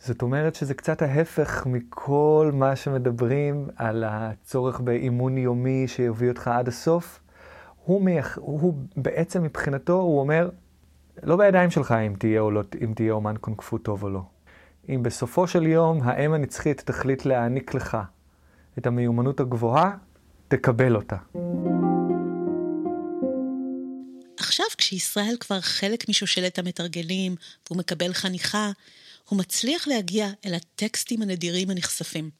זאת 0.06 0.22
אומרת 0.22 0.54
שזה 0.54 0.74
קצת 0.74 1.02
ההפך 1.02 1.66
מכל 1.66 2.50
מה 2.54 2.76
שמדברים 2.76 3.68
על 3.76 4.04
הצורך 4.06 4.80
באימון 4.80 5.38
יומי 5.38 5.88
שיביא 5.88 6.28
אותך 6.28 6.48
עד 6.48 6.68
הסוף. 6.68 7.20
הוא, 7.84 8.02
מייח, 8.02 8.38
הוא 8.40 8.74
בעצם 8.96 9.42
מבחינתו, 9.42 9.92
הוא 9.92 10.20
אומר, 10.20 10.50
לא 11.22 11.36
בידיים 11.36 11.70
שלך 11.70 11.92
אם 11.92 12.14
תהיה, 12.18 12.40
או 12.40 12.50
לא, 12.50 12.62
אם 12.84 12.92
תהיה 12.96 13.12
אומן 13.12 13.36
קונקפו 13.36 13.78
טוב 13.78 14.02
או 14.02 14.10
לא. 14.10 14.20
אם 14.88 15.02
בסופו 15.02 15.46
של 15.46 15.66
יום 15.66 16.00
האם 16.02 16.32
הנצחית 16.32 16.80
תחליט 16.80 17.24
להעניק 17.24 17.74
לך 17.74 17.96
את 18.78 18.86
המיומנות 18.86 19.40
הגבוהה, 19.40 19.96
תקבל 20.48 20.96
אותה. 20.96 21.16
עכשיו, 24.38 24.66
כשישראל 24.78 25.36
כבר 25.40 25.60
חלק 25.60 26.08
משושלת 26.08 26.58
המתרגלים, 26.58 27.34
והוא 27.66 27.78
מקבל 27.78 28.12
חניכה, 28.12 28.70
הוא 29.28 29.38
מצליח 29.38 29.88
להגיע 29.88 30.30
אל 30.46 30.54
הטקסטים 30.54 31.22
הנדירים 31.22 31.70
הנחשפים. 31.70 32.30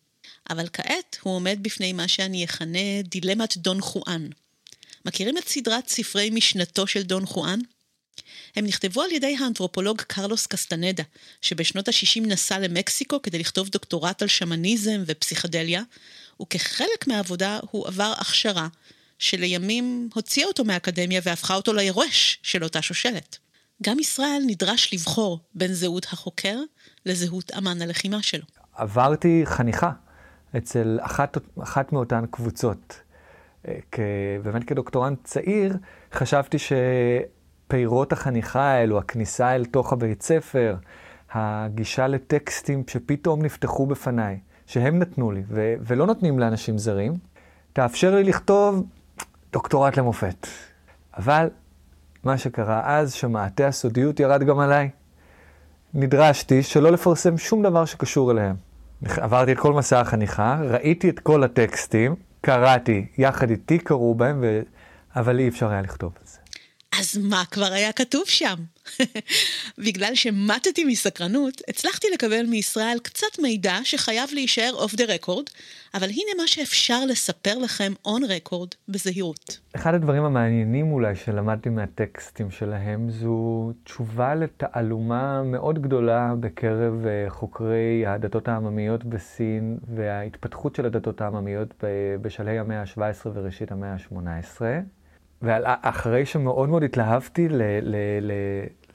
אבל 0.50 0.68
כעת 0.72 1.16
הוא 1.22 1.34
עומד 1.34 1.58
בפני 1.62 1.92
מה 1.92 2.08
שאני 2.08 2.44
אכנה 2.44 3.02
דילמת 3.02 3.56
דון 3.56 3.80
חואן. 3.80 4.28
מכירים 5.04 5.38
את 5.38 5.48
סדרת 5.48 5.88
ספרי 5.88 6.30
משנתו 6.30 6.86
של 6.86 7.02
דון 7.02 7.26
חואן? 7.26 7.58
הם 8.56 8.66
נכתבו 8.66 9.02
על 9.02 9.12
ידי 9.12 9.36
האנתרופולוג 9.40 10.00
קרלוס 10.00 10.46
קסטנדה, 10.46 11.02
שבשנות 11.40 11.88
ה-60 11.88 12.20
נסע 12.20 12.58
למקסיקו 12.58 13.22
כדי 13.22 13.38
לכתוב 13.38 13.68
דוקטורט 13.68 14.22
על 14.22 14.28
שמניזם 14.28 15.02
ופסיכדליה, 15.06 15.82
וכחלק 16.42 17.06
מהעבודה 17.06 17.60
הוא 17.70 17.86
עבר 17.86 18.12
הכשרה, 18.16 18.68
שלימים 19.18 20.08
הוציאה 20.14 20.46
אותו 20.46 20.64
מהאקדמיה 20.64 21.20
והפכה 21.24 21.54
אותו 21.54 21.72
ליורש 21.72 22.38
של 22.42 22.64
אותה 22.64 22.82
שושלת. 22.82 23.38
גם 23.82 23.98
ישראל 23.98 24.42
נדרש 24.46 24.94
לבחור 24.94 25.40
בין 25.54 25.72
זהות 25.72 26.04
החוקר 26.04 26.58
לזהות 27.06 27.50
אמן 27.58 27.82
הלחימה 27.82 28.22
שלו. 28.22 28.44
עברתי 28.74 29.42
חניכה 29.44 29.90
אצל 30.56 30.98
אחת, 31.02 31.38
אחת 31.62 31.92
מאותן 31.92 32.24
קבוצות. 32.30 33.00
באמת 34.42 34.64
כדוקטורנט 34.64 35.24
צעיר, 35.24 35.76
חשבתי 36.12 36.56
שפירות 36.58 38.12
החניכה 38.12 38.62
האלו, 38.62 38.98
הכניסה 38.98 39.54
אל 39.54 39.64
תוך 39.64 39.92
הבית 39.92 40.22
ספר, 40.22 40.76
הגישה 41.32 42.06
לטקסטים 42.06 42.82
שפתאום 42.90 43.42
נפתחו 43.42 43.86
בפניי, 43.86 44.38
שהם 44.66 44.98
נתנו 44.98 45.32
לי, 45.32 45.42
ו- 45.48 45.74
ולא 45.80 46.06
נותנים 46.06 46.38
לאנשים 46.38 46.78
זרים, 46.78 47.14
תאפשר 47.72 48.14
לי 48.14 48.24
לכתוב 48.24 48.86
דוקטורט 49.52 49.96
למופת. 49.96 50.46
אבל 51.16 51.48
מה 52.24 52.38
שקרה 52.38 52.82
אז, 52.84 53.12
שמעטה 53.12 53.66
הסודיות 53.66 54.20
ירד 54.20 54.42
גם 54.42 54.58
עליי. 54.58 54.90
נדרשתי 55.94 56.62
שלא 56.62 56.92
לפרסם 56.92 57.38
שום 57.38 57.62
דבר 57.62 57.84
שקשור 57.84 58.30
אליהם. 58.30 58.56
עברתי 59.16 59.52
את 59.52 59.58
כל 59.58 59.72
מסע 59.72 60.00
החניכה, 60.00 60.60
ראיתי 60.68 61.10
את 61.10 61.20
כל 61.20 61.44
הטקסטים, 61.44 62.14
קראתי, 62.40 63.06
יחד 63.18 63.50
איתי 63.50 63.78
קראו 63.78 64.14
בהם, 64.14 64.38
ו... 64.42 64.60
אבל 65.16 65.38
אי 65.38 65.48
אפשר 65.48 65.70
היה 65.70 65.82
לכתוב. 65.82 66.12
אז 67.00 67.18
מה 67.18 67.42
כבר 67.50 67.72
היה 67.72 67.92
כתוב 67.92 68.24
שם? 68.26 68.54
בגלל 69.86 70.14
שמטתי 70.14 70.84
מסקרנות, 70.84 71.62
הצלחתי 71.68 72.06
לקבל 72.14 72.46
מישראל 72.46 72.98
קצת 73.02 73.38
מידע 73.42 73.74
שחייב 73.84 74.28
להישאר 74.32 74.70
אוף 74.74 74.94
דה 74.94 75.04
רקורד, 75.08 75.44
אבל 75.94 76.08
הנה 76.08 76.30
מה 76.42 76.46
שאפשר 76.46 77.04
לספר 77.04 77.58
לכם 77.58 77.92
און 78.04 78.24
רקורד 78.24 78.68
בזהירות. 78.88 79.58
אחד 79.76 79.94
הדברים 79.94 80.24
המעניינים 80.24 80.92
אולי 80.92 81.16
שלמדתי 81.16 81.68
מהטקסטים 81.68 82.50
שלהם 82.50 83.10
זו 83.10 83.70
תשובה 83.84 84.34
לתעלומה 84.34 85.42
מאוד 85.42 85.82
גדולה 85.82 86.34
בקרב 86.40 87.06
אה, 87.06 87.30
חוקרי 87.30 88.06
הדתות 88.06 88.48
העממיות 88.48 89.04
בסין 89.04 89.78
וההתפתחות 89.94 90.74
של 90.74 90.86
הדתות 90.86 91.20
העממיות 91.20 91.74
בשלהי 92.22 92.58
המאה 92.58 92.80
ה-17 92.80 93.28
וראשית 93.34 93.72
המאה 93.72 93.92
ה-18. 93.92 94.60
ואחרי 95.44 96.26
שמאוד 96.26 96.68
מאוד 96.68 96.82
התלהבתי 96.82 97.48
ל, 97.48 97.62
ל, 97.82 97.96
ל, 98.20 98.32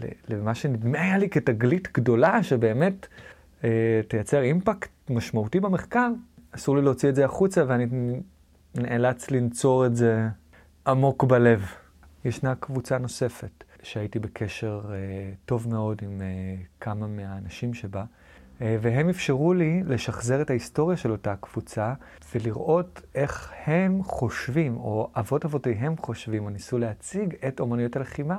ל, 0.01 0.07
למה 0.27 0.55
שנדמה 0.55 1.01
היה 1.01 1.17
לי 1.17 1.29
כתגלית 1.29 1.88
גדולה, 1.93 2.43
שבאמת 2.43 3.07
אה, 3.63 4.01
תייצר 4.07 4.41
אימפקט 4.41 4.89
משמעותי 5.09 5.59
במחקר, 5.59 6.09
אסור 6.51 6.75
לי 6.75 6.81
להוציא 6.81 7.09
את 7.09 7.15
זה 7.15 7.25
החוצה, 7.25 7.63
ואני 7.67 7.85
נאלץ 8.75 9.31
לנצור 9.31 9.85
את 9.85 9.95
זה 9.95 10.27
עמוק 10.88 11.23
בלב. 11.23 11.65
ישנה 12.25 12.55
קבוצה 12.55 12.97
נוספת 12.97 13.63
שהייתי 13.83 14.19
בקשר 14.19 14.81
אה, 14.89 14.95
טוב 15.45 15.67
מאוד 15.69 16.01
עם 16.01 16.21
אה, 16.21 16.55
כמה 16.79 17.07
מהאנשים 17.07 17.73
שבה, 17.73 18.03
והם 18.62 19.10
אפשרו 19.10 19.54
לי 19.54 19.84
לשחזר 19.88 20.41
את 20.41 20.50
ההיסטוריה 20.50 20.98
של 20.98 21.12
אותה 21.12 21.36
קבוצה 21.36 21.93
ולראות 22.36 23.02
איך 23.15 23.52
הם 23.65 24.04
חושבים, 24.04 24.78
או 24.78 25.12
אבות 25.15 25.45
אבותיהם 25.45 25.98
חושבים, 25.98 26.45
או 26.45 26.50
ניסו 26.50 26.78
להציג 26.78 27.36
את 27.48 27.60
אומנויות 27.60 27.95
הלחימה 27.95 28.38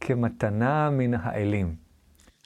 כמתנה 0.00 0.90
מן 0.90 1.14
האלים. 1.14 1.76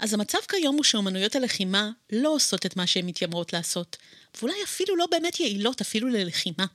אז 0.00 0.14
המצב 0.14 0.38
כיום 0.48 0.76
הוא 0.76 0.85
שאומנויות 0.85 1.37
הלחימה 1.37 1.90
לא 2.12 2.35
עושות 2.35 2.66
את 2.66 2.76
מה 2.76 2.87
שהן 2.87 3.07
מתיימרות 3.07 3.53
לעשות, 3.53 3.96
ואולי 4.38 4.55
אפילו 4.64 4.96
לא 4.96 5.07
באמת 5.11 5.40
יעילות 5.40 5.81
אפילו 5.81 6.09
ללחימה. 6.09 6.66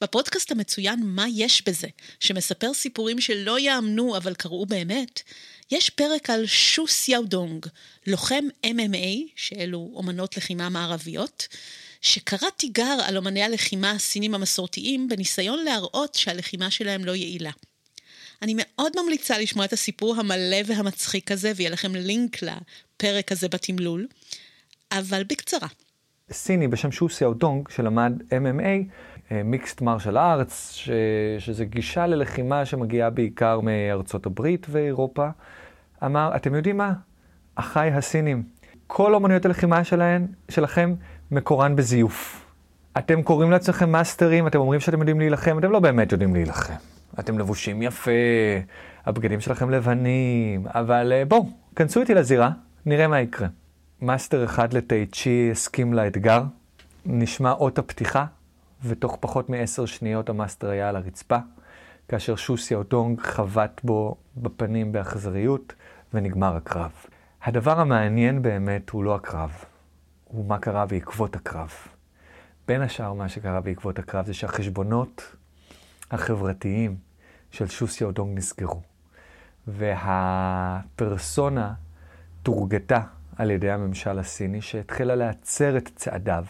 בפודקאסט 0.00 0.52
המצוין 0.52 1.00
"מה 1.02 1.26
יש 1.28 1.62
בזה", 1.66 1.88
שמספר 2.20 2.74
סיפורים 2.74 3.20
שלא 3.20 3.58
יאמנו 3.58 4.16
אבל 4.16 4.34
קרו 4.34 4.66
באמת, 4.66 5.22
יש 5.70 5.90
פרק 5.90 6.30
על 6.30 6.46
שו 6.46 6.86
סיאודונג, 6.86 7.66
לוחם 8.06 8.44
MMA, 8.66 9.32
שאלו 9.36 9.90
אומנות 9.94 10.36
לחימה 10.36 10.68
מערביות, 10.68 11.48
שקרא 12.00 12.50
תיגר 12.56 12.98
על 13.04 13.16
אומני 13.16 13.42
הלחימה 13.42 13.90
הסינים 13.90 14.34
המסורתיים 14.34 15.08
בניסיון 15.08 15.64
להראות 15.64 16.14
שהלחימה 16.14 16.70
שלהם 16.70 17.04
לא 17.04 17.14
יעילה. 17.14 17.50
אני 18.42 18.54
מאוד 18.56 18.92
ממליצה 19.02 19.38
לשמוע 19.38 19.64
את 19.64 19.72
הסיפור 19.72 20.16
המלא 20.16 20.56
והמצחיק 20.66 21.32
הזה, 21.32 21.52
ויהיה 21.56 21.70
לכם 21.70 21.94
לינק 21.94 22.38
לפרק 22.42 23.32
הזה 23.32 23.48
בתמלול, 23.48 24.06
אבל 24.92 25.22
בקצרה. 25.24 25.68
סיני 26.32 26.68
בשם 26.68 26.92
שו 26.92 27.08
סיאו 27.08 27.34
דונג, 27.34 27.68
שלמד 27.68 28.12
MMA, 28.30 28.92
מיקסט 29.44 29.80
מרשל 29.80 30.18
ארץ, 30.18 30.78
שזה 31.38 31.64
גישה 31.64 32.06
ללחימה 32.06 32.64
שמגיעה 32.64 33.10
בעיקר 33.10 33.60
מארצות 33.60 34.26
הברית 34.26 34.66
ואירופה, 34.70 35.28
אמר, 36.04 36.32
אתם 36.36 36.54
יודעים 36.54 36.76
מה? 36.76 36.92
אחיי 37.54 37.90
הסינים, 37.90 38.42
כל 38.86 39.14
אומנויות 39.14 39.44
הלחימה 39.44 39.84
שלהן, 39.84 40.26
שלכם 40.48 40.94
מקורן 41.30 41.76
בזיוף. 41.76 42.46
אתם 42.98 43.22
קוראים 43.22 43.50
לעצמכם 43.50 43.90
מאסטרים, 43.90 44.46
אתם 44.46 44.58
אומרים 44.58 44.80
שאתם 44.80 44.98
יודעים 44.98 45.18
להילחם, 45.20 45.58
אתם 45.58 45.70
לא 45.70 45.80
באמת 45.80 46.12
יודעים 46.12 46.34
להילחם. 46.34 46.74
אתם 47.18 47.38
לבושים 47.38 47.82
יפה, 47.82 48.10
הבגדים 49.06 49.40
שלכם 49.40 49.70
לבנים, 49.70 50.66
אבל 50.66 51.12
אה, 51.12 51.24
בואו, 51.24 51.48
כנסו 51.76 52.00
איתי 52.00 52.14
לזירה, 52.14 52.50
נראה 52.86 53.08
מה 53.08 53.20
יקרה. 53.20 53.48
מאסטר 54.02 54.44
אחד 54.44 54.72
לטאי 54.72 55.06
צ'י 55.06 55.48
הסכים 55.52 55.94
לאתגר, 55.94 56.42
נשמע 57.06 57.52
אות 57.52 57.78
הפתיחה, 57.78 58.24
ותוך 58.84 59.16
פחות 59.20 59.50
מעשר 59.50 59.86
שניות 59.86 60.28
המאסטר 60.28 60.70
היה 60.70 60.88
על 60.88 60.96
הרצפה, 60.96 61.38
כאשר 62.08 62.36
שו 62.36 62.74
סיאודונג 62.74 63.20
חבט 63.20 63.80
בו 63.84 64.16
בפנים 64.36 64.92
באכזריות, 64.92 65.72
ונגמר 66.14 66.56
הקרב. 66.56 66.92
הדבר 67.42 67.80
המעניין 67.80 68.42
באמת 68.42 68.90
הוא 68.90 69.04
לא 69.04 69.14
הקרב, 69.14 69.64
הוא 70.24 70.46
מה 70.46 70.58
קרה 70.58 70.86
בעקבות 70.86 71.36
הקרב. 71.36 71.72
בין 72.68 72.82
השאר 72.82 73.12
מה 73.12 73.28
שקרה 73.28 73.60
בעקבות 73.60 73.98
הקרב 73.98 74.26
זה 74.26 74.34
שהחשבונות 74.34 75.36
החברתיים 76.10 76.96
של 77.50 77.66
שו 77.66 78.04
סיאודונג 78.04 78.38
נסגרו. 78.38 78.82
והפרסונה 79.66 81.24
תורגתה 82.42 83.00
על 83.36 83.50
ידי 83.50 83.70
הממשל 83.70 84.18
הסיני 84.18 84.62
שהתחילה 84.62 85.14
להצר 85.14 85.76
את 85.76 85.90
צעדיו. 85.96 86.44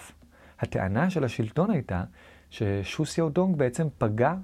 הטענה 0.61 1.11
של 1.11 1.25
השלטון 1.25 1.71
הייתה 1.71 2.03
ששוסי 2.51 3.21
אודונג 3.21 3.57
בעצם 3.57 3.87
פגע 3.99 4.35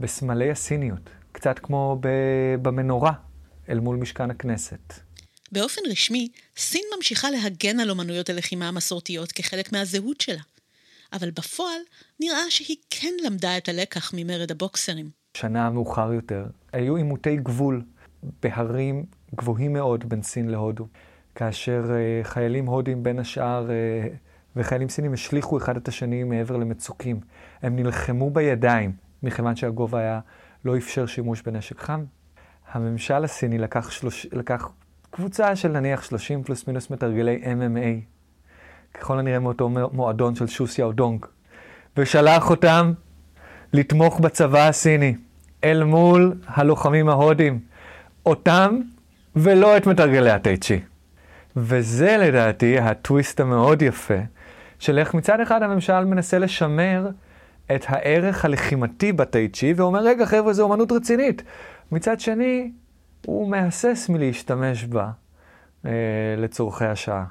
בסמלי 0.00 0.50
הסיניות, 0.50 1.10
קצת 1.32 1.58
כמו 1.58 1.98
במנורה 2.62 3.12
אל 3.68 3.80
מול 3.80 3.96
משכן 3.96 4.30
הכנסת. 4.30 4.94
באופן 5.52 5.80
רשמי, 5.90 6.28
סין 6.56 6.82
ממשיכה 6.96 7.30
להגן 7.30 7.80
על 7.80 7.90
אומנויות 7.90 8.30
הלחימה 8.30 8.68
המסורתיות 8.68 9.32
כחלק 9.32 9.72
מהזהות 9.72 10.20
שלה. 10.20 10.42
אבל 11.12 11.30
בפועל 11.30 11.80
נראה 12.20 12.50
שהיא 12.50 12.76
כן 12.90 13.14
למדה 13.26 13.56
את 13.56 13.68
הלקח 13.68 14.14
ממרד 14.14 14.50
הבוקסרים. 14.50 15.10
שנה 15.36 15.70
מאוחר 15.70 16.12
יותר, 16.12 16.46
היו 16.72 16.96
עימותי 16.96 17.36
גבול 17.36 17.82
בהרים 18.42 19.04
גבוהים 19.34 19.72
מאוד 19.72 20.08
בין 20.08 20.22
סין 20.22 20.48
להודו, 20.48 20.88
כאשר 21.34 21.84
uh, 21.84 22.26
חיילים 22.26 22.66
הודים 22.66 23.02
בין 23.02 23.18
השאר 23.18 23.68
uh, 23.68 24.16
וחיילים 24.56 24.88
סינים 24.88 25.12
השליכו 25.12 25.58
אחד 25.58 25.76
את 25.76 25.88
השני 25.88 26.24
מעבר 26.24 26.56
למצוקים. 26.56 27.20
הם 27.62 27.76
נלחמו 27.76 28.30
בידיים, 28.30 28.92
מכיוון 29.22 29.56
שהגובה 29.56 29.98
היה 29.98 30.20
לא 30.64 30.76
אפשר 30.76 31.06
שימוש 31.06 31.42
בנשק 31.42 31.80
חם. 31.80 32.04
הממשל 32.72 33.24
הסיני 33.24 33.58
לקח, 33.58 33.90
שלוש, 33.90 34.26
לקח 34.32 34.68
קבוצה 35.10 35.56
של 35.56 35.68
נניח 35.68 36.02
30 36.02 36.42
פלוס 36.42 36.66
מינוס 36.66 36.90
מתרגלי 36.90 37.42
MMA, 37.44 38.04
ככל 38.98 39.18
הנראה 39.18 39.38
מאותו 39.38 39.68
מועדון 39.68 40.34
של 40.34 40.46
שוסיה 40.46 40.84
אודונג, 40.84 41.26
ושלח 41.96 42.50
אותם 42.50 42.92
לתמוך 43.72 44.20
בצבא 44.20 44.68
הסיני 44.68 45.14
אל 45.64 45.84
מול 45.84 46.34
הלוחמים 46.46 47.08
ההודים. 47.08 47.60
אותם 48.26 48.78
ולא 49.36 49.76
את 49.76 49.86
מתרגלי 49.86 50.30
הטייצ'י. 50.30 50.80
וזה 51.56 52.16
לדעתי 52.16 52.78
הטוויסט 52.78 53.40
המאוד 53.40 53.82
יפה, 53.82 54.18
של 54.82 54.98
איך 54.98 55.14
מצד 55.14 55.40
אחד 55.40 55.62
הממשל 55.62 56.04
מנסה 56.04 56.38
לשמר 56.38 57.08
את 57.74 57.84
הערך 57.86 58.44
הלחימתי 58.44 59.12
בטייצ'י, 59.12 59.72
ואומר, 59.76 60.04
רגע 60.04 60.26
חבר'ה, 60.26 60.52
זו 60.52 60.62
אומנות 60.62 60.92
רצינית. 60.92 61.42
מצד 61.92 62.20
שני, 62.20 62.70
הוא 63.26 63.50
מהסס 63.50 64.06
מלהשתמש 64.08 64.84
בה 64.84 65.10
אה, 65.86 65.90
לצורכי 66.38 66.84
השעה. 66.84 67.24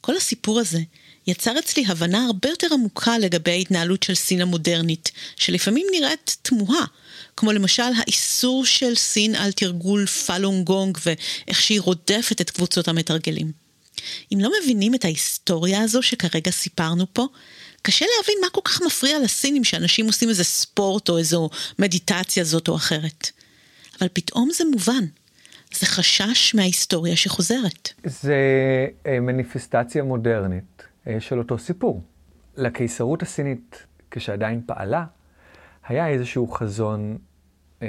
כל 0.00 0.16
הסיפור 0.16 0.60
הזה 0.60 0.78
יצר 1.26 1.58
אצלי 1.58 1.84
הבנה 1.88 2.26
הרבה 2.26 2.48
יותר 2.48 2.66
עמוקה 2.72 3.18
לגבי 3.18 3.50
ההתנהלות 3.50 4.02
של 4.02 4.14
סין 4.14 4.40
המודרנית, 4.40 5.10
שלפעמים 5.36 5.86
נראית 5.92 6.36
תמוהה, 6.42 6.84
כמו 7.36 7.52
למשל 7.52 7.82
האיסור 7.98 8.64
של 8.64 8.94
סין 8.94 9.34
על 9.34 9.52
תרגול 9.52 10.06
פלונג 10.06 10.64
גונג 10.66 10.98
ואיך 11.06 11.60
שהיא 11.60 11.80
רודפת 11.80 12.40
את 12.40 12.50
קבוצות 12.50 12.88
המתרגלים. 12.88 13.52
אם 14.34 14.38
לא 14.40 14.50
מבינים 14.62 14.94
את 14.94 15.04
ההיסטוריה 15.04 15.82
הזו 15.82 16.02
שכרגע 16.02 16.50
סיפרנו 16.50 17.04
פה, 17.12 17.26
קשה 17.82 18.04
להבין 18.18 18.38
מה 18.42 18.50
כל 18.50 18.60
כך 18.64 18.82
מפריע 18.86 19.18
לסינים 19.18 19.64
שאנשים 19.64 20.06
עושים 20.06 20.28
איזה 20.28 20.44
ספורט 20.44 21.08
או 21.08 21.18
איזו 21.18 21.50
מדיטציה 21.78 22.44
זאת 22.44 22.68
או 22.68 22.76
אחרת. 22.76 23.30
אבל 24.00 24.08
פתאום 24.12 24.48
זה 24.52 24.64
מובן. 24.72 25.04
זה 25.74 25.86
חשש 25.86 26.54
מההיסטוריה 26.54 27.16
שחוזרת. 27.16 27.88
זה 28.04 28.36
אה, 29.06 29.20
מניפסטציה 29.20 30.02
מודרנית 30.02 30.82
אה, 31.06 31.20
של 31.20 31.38
אותו 31.38 31.58
סיפור. 31.58 32.02
לקיסרות 32.56 33.22
הסינית, 33.22 33.86
כשעדיין 34.10 34.62
פעלה, 34.66 35.04
היה 35.88 36.08
איזשהו 36.08 36.48
חזון 36.48 37.18
אה, 37.82 37.88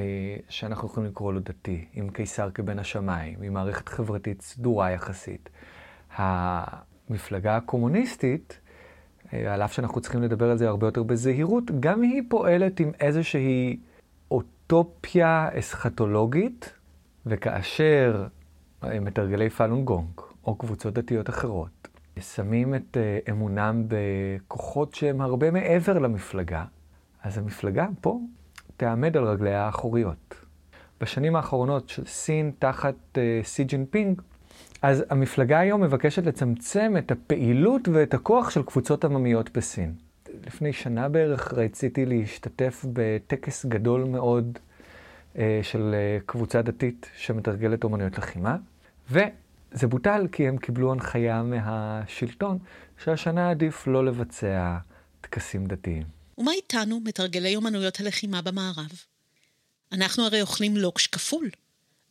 שאנחנו 0.50 0.88
יכולים 0.88 1.10
לקרוא 1.10 1.34
לו 1.34 1.40
דתי, 1.40 1.86
עם 1.94 2.10
קיסר 2.10 2.50
כבן 2.52 2.80
השמיים, 2.80 3.42
עם 3.42 3.54
מערכת 3.54 3.90
חברתית 3.90 4.42
סדורה 4.42 4.92
יחסית. 4.92 5.50
המפלגה 6.20 7.58
הקומוניסטית, 7.58 8.60
אה, 9.34 9.54
על 9.54 9.62
אף 9.62 9.74
שאנחנו 9.74 10.02
צריכים 10.02 10.22
לדבר 10.22 10.52
על 10.52 10.58
זה 10.58 10.68
הרבה 10.68 10.88
יותר 10.88 11.04
בזהירות, 11.04 11.64
גם 11.80 12.02
היא 12.02 12.22
פועלת 12.30 12.80
עם 12.80 12.92
איזושהי 13.00 13.80
אוטופיה 14.32 15.50
אסכטולוגית, 15.60 16.74
וכאשר 17.26 18.28
אה, 18.84 19.00
מתרגלי 19.00 19.50
פאלון 19.50 19.86
גונג, 19.86 20.22
או 20.46 20.56
קבוצות 20.56 20.94
דתיות 20.94 21.30
אחרות, 21.30 21.88
שמים 22.20 22.76
את 22.76 22.98
אה, 22.98 23.20
אמונם 23.32 23.84
בכוחות 23.88 24.96
שהם 24.96 25.22
הרבה 25.22 25.52
מעבר 25.52 26.00
למפלגה, 26.00 26.66
אז 27.24 27.38
המפלגה 27.38 27.88
פה 28.02 28.20
תעמוד 28.78 29.18
על 29.18 29.24
רגליה 29.24 29.66
האחוריות. 29.66 30.46
בשנים 31.02 31.36
האחרונות 31.36 31.90
של 31.90 32.06
סין 32.06 32.52
תחת 32.60 32.96
סי 33.44 33.64
ג'ינפינג, 33.64 34.22
אז 34.82 35.04
המפלגה 35.10 35.60
היום 35.60 35.82
מבקשת 35.82 36.26
לצמצם 36.26 36.94
את 36.98 37.12
הפעילות 37.12 37.88
ואת 37.88 38.14
הכוח 38.14 38.50
של 38.50 38.64
קבוצות 38.64 39.06
עממיות 39.06 39.58
בסין. 39.58 39.94
לפני 40.46 40.74
שנה 40.74 41.10
בערך 41.10 41.54
רציתי 41.54 42.06
להשתתף 42.06 42.86
בטקס 42.94 43.66
גדול 43.66 44.04
מאוד 44.04 44.60
אה, 45.38 45.60
של 45.64 45.92
אה, 45.94 46.18
קבוצה 46.26 46.62
דתית 46.62 47.10
שמתרגלת 47.18 47.84
אומנויות 47.84 48.18
לחימה, 48.18 48.58
וזה 49.12 49.88
בוטל 49.88 50.28
כי 50.32 50.48
הם 50.48 50.58
קיבלו 50.58 50.92
הנחיה 50.92 51.44
מהשלטון 51.44 52.58
שהשנה 53.04 53.50
עדיף 53.50 53.88
לא 53.88 54.06
לבצע 54.06 54.78
טקסים 55.22 55.66
דתיים. 55.66 56.04
ומה 56.38 56.52
איתנו, 56.52 57.00
מתרגלי 57.06 57.56
אומנויות 57.56 58.00
הלחימה 58.00 58.42
במערב? 58.42 58.92
אנחנו 59.92 60.26
הרי 60.26 60.42
אוכלים 60.42 60.78
לוקש 60.78 61.08
כפול. 61.08 61.50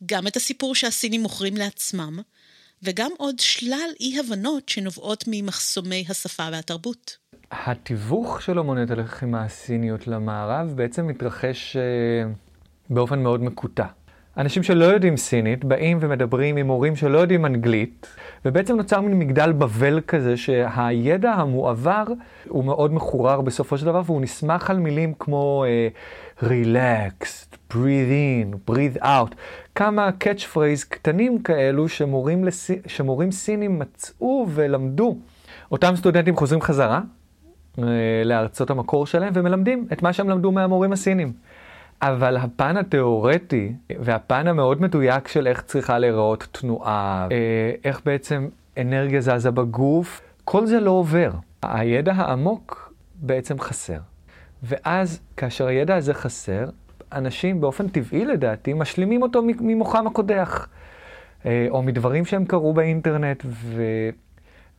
גם 0.05 0.27
את 0.27 0.35
הסיפור 0.35 0.75
שהסינים 0.75 1.21
מוכרים 1.21 1.57
לעצמם, 1.57 2.19
וגם 2.83 3.11
עוד 3.17 3.39
שלל 3.39 3.89
אי-הבנות 3.99 4.69
שנובעות 4.69 5.23
ממחסומי 5.27 6.05
השפה 6.09 6.49
והתרבות. 6.51 7.17
התיווך 7.51 8.41
של 8.41 8.59
אומנויות 8.59 8.91
הלחימה 8.91 9.43
הסיניות 9.43 10.07
למערב 10.07 10.73
בעצם 10.75 11.07
מתרחש 11.07 11.75
אה, 11.75 12.31
באופן 12.89 13.23
מאוד 13.23 13.43
מקוטע. 13.43 13.85
אנשים 14.39 14.63
שלא 14.63 14.85
יודעים 14.85 15.17
סינית 15.17 15.65
באים 15.65 15.97
ומדברים 16.01 16.57
עם 16.57 16.67
הורים 16.67 16.95
שלא 16.95 17.17
יודעים 17.17 17.45
אנגלית, 17.45 18.07
ובעצם 18.45 18.75
נוצר 18.75 19.01
מין 19.01 19.19
מגדל 19.19 19.51
בבל 19.51 20.01
כזה 20.07 20.37
שהידע 20.37 21.31
המועבר 21.31 22.03
הוא 22.47 22.63
מאוד 22.63 22.93
מחורר 22.93 23.41
בסופו 23.41 23.77
של 23.77 23.85
דבר, 23.85 24.01
והוא 24.05 24.21
נסמך 24.21 24.69
על 24.69 24.79
מילים 24.79 25.13
כמו 25.19 25.65
uh, 26.39 26.43
relaxed, 26.43 27.73
breathe 27.73 28.45
in, 28.45 28.71
breathe 28.71 29.01
out, 29.03 29.35
כמה 29.75 30.09
catch 30.23 30.55
phrase 30.55 30.85
קטנים 30.89 31.39
כאלו 31.41 31.89
שמורים, 31.89 32.45
לס... 32.45 32.71
שמורים 32.87 33.31
סינים 33.31 33.79
מצאו 33.79 34.47
ולמדו. 34.49 35.17
אותם 35.71 35.95
סטודנטים 35.95 36.35
חוזרים 36.35 36.61
חזרה 36.61 37.01
uh, 37.77 37.81
לארצות 38.25 38.69
המקור 38.69 39.07
שלהם 39.07 39.33
ומלמדים 39.35 39.87
את 39.93 40.01
מה 40.01 40.13
שהם 40.13 40.29
למדו 40.29 40.51
מהמורים 40.51 40.93
הסינים. 40.93 41.33
אבל 42.01 42.37
הפן 42.37 42.77
התיאורטי 42.77 43.73
והפן 43.99 44.47
המאוד 44.47 44.81
מדויק 44.81 45.27
של 45.27 45.47
איך 45.47 45.61
צריכה 45.61 45.99
להיראות 45.99 46.47
תנועה, 46.51 47.27
אה, 47.31 47.71
איך 47.83 48.01
בעצם 48.05 48.47
אנרגיה 48.77 49.21
זזה 49.21 49.51
בגוף, 49.51 50.21
כל 50.43 50.65
זה 50.65 50.79
לא 50.79 50.91
עובר. 50.91 51.31
הידע 51.61 52.13
העמוק 52.13 52.93
בעצם 53.15 53.59
חסר. 53.59 53.99
ואז 54.63 55.19
כאשר 55.37 55.67
הידע 55.67 55.95
הזה 55.95 56.13
חסר, 56.13 56.69
אנשים 57.13 57.61
באופן 57.61 57.87
טבעי 57.87 58.25
לדעתי 58.25 58.73
משלימים 58.73 59.21
אותו 59.21 59.43
ממוחם 59.43 60.07
הקודח, 60.07 60.67
אה, 61.45 61.67
או 61.69 61.83
מדברים 61.83 62.25
שהם 62.25 62.45
קראו 62.45 62.73
באינטרנט, 62.73 63.43
ו... 63.45 63.83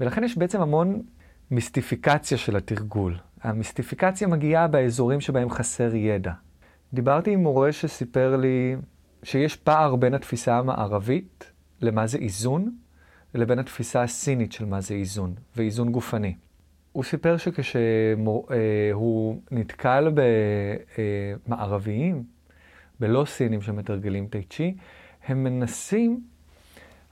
ולכן 0.00 0.24
יש 0.24 0.38
בעצם 0.38 0.60
המון 0.60 1.02
מיסטיפיקציה 1.50 2.38
של 2.38 2.56
התרגול. 2.56 3.16
המיסטיפיקציה 3.42 4.28
מגיעה 4.28 4.68
באזורים 4.68 5.20
שבהם 5.20 5.50
חסר 5.50 5.94
ידע. 5.94 6.32
דיברתי 6.94 7.30
עם 7.30 7.42
מורה 7.42 7.72
שסיפר 7.72 8.36
לי 8.36 8.76
שיש 9.22 9.56
פער 9.56 9.96
בין 9.96 10.14
התפיסה 10.14 10.58
המערבית 10.58 11.52
למה 11.80 12.06
זה 12.06 12.18
איזון, 12.18 12.76
לבין 13.34 13.58
התפיסה 13.58 14.02
הסינית 14.02 14.52
של 14.52 14.64
מה 14.64 14.80
זה 14.80 14.94
איזון, 14.94 15.34
ואיזון 15.56 15.92
גופני. 15.92 16.34
הוא 16.92 17.04
סיפר 17.04 17.36
שכשהוא 17.36 19.36
נתקל 19.50 20.12
במערביים, 21.46 22.24
בלא 23.00 23.24
סינים 23.24 23.62
שמתרגלים 23.62 24.26
טי 24.26 24.42
צ'י, 24.42 24.74
הם 25.26 25.44
מנסים 25.44 26.20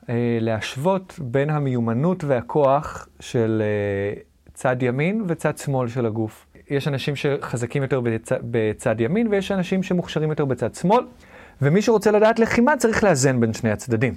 אה, 0.08 0.38
להשוות 0.40 1.18
בין 1.22 1.50
המיומנות 1.50 2.24
והכוח 2.24 3.08
של 3.20 3.62
אה, 3.64 4.20
צד 4.54 4.82
ימין 4.82 5.24
וצד 5.28 5.58
שמאל 5.58 5.88
של 5.88 6.06
הגוף. 6.06 6.46
יש 6.70 6.88
אנשים 6.88 7.16
שחזקים 7.16 7.82
יותר 7.82 8.00
בצ... 8.00 8.28
בצד 8.42 9.00
ימין 9.00 9.28
ויש 9.28 9.52
אנשים 9.52 9.82
שמוכשרים 9.82 10.30
יותר 10.30 10.44
בצד 10.44 10.74
שמאל, 10.74 11.04
ומי 11.62 11.82
שרוצה 11.82 12.10
לדעת 12.10 12.38
לחימה 12.38 12.76
צריך 12.76 13.04
לאזן 13.04 13.40
בין 13.40 13.52
שני 13.52 13.70
הצדדים. 13.70 14.14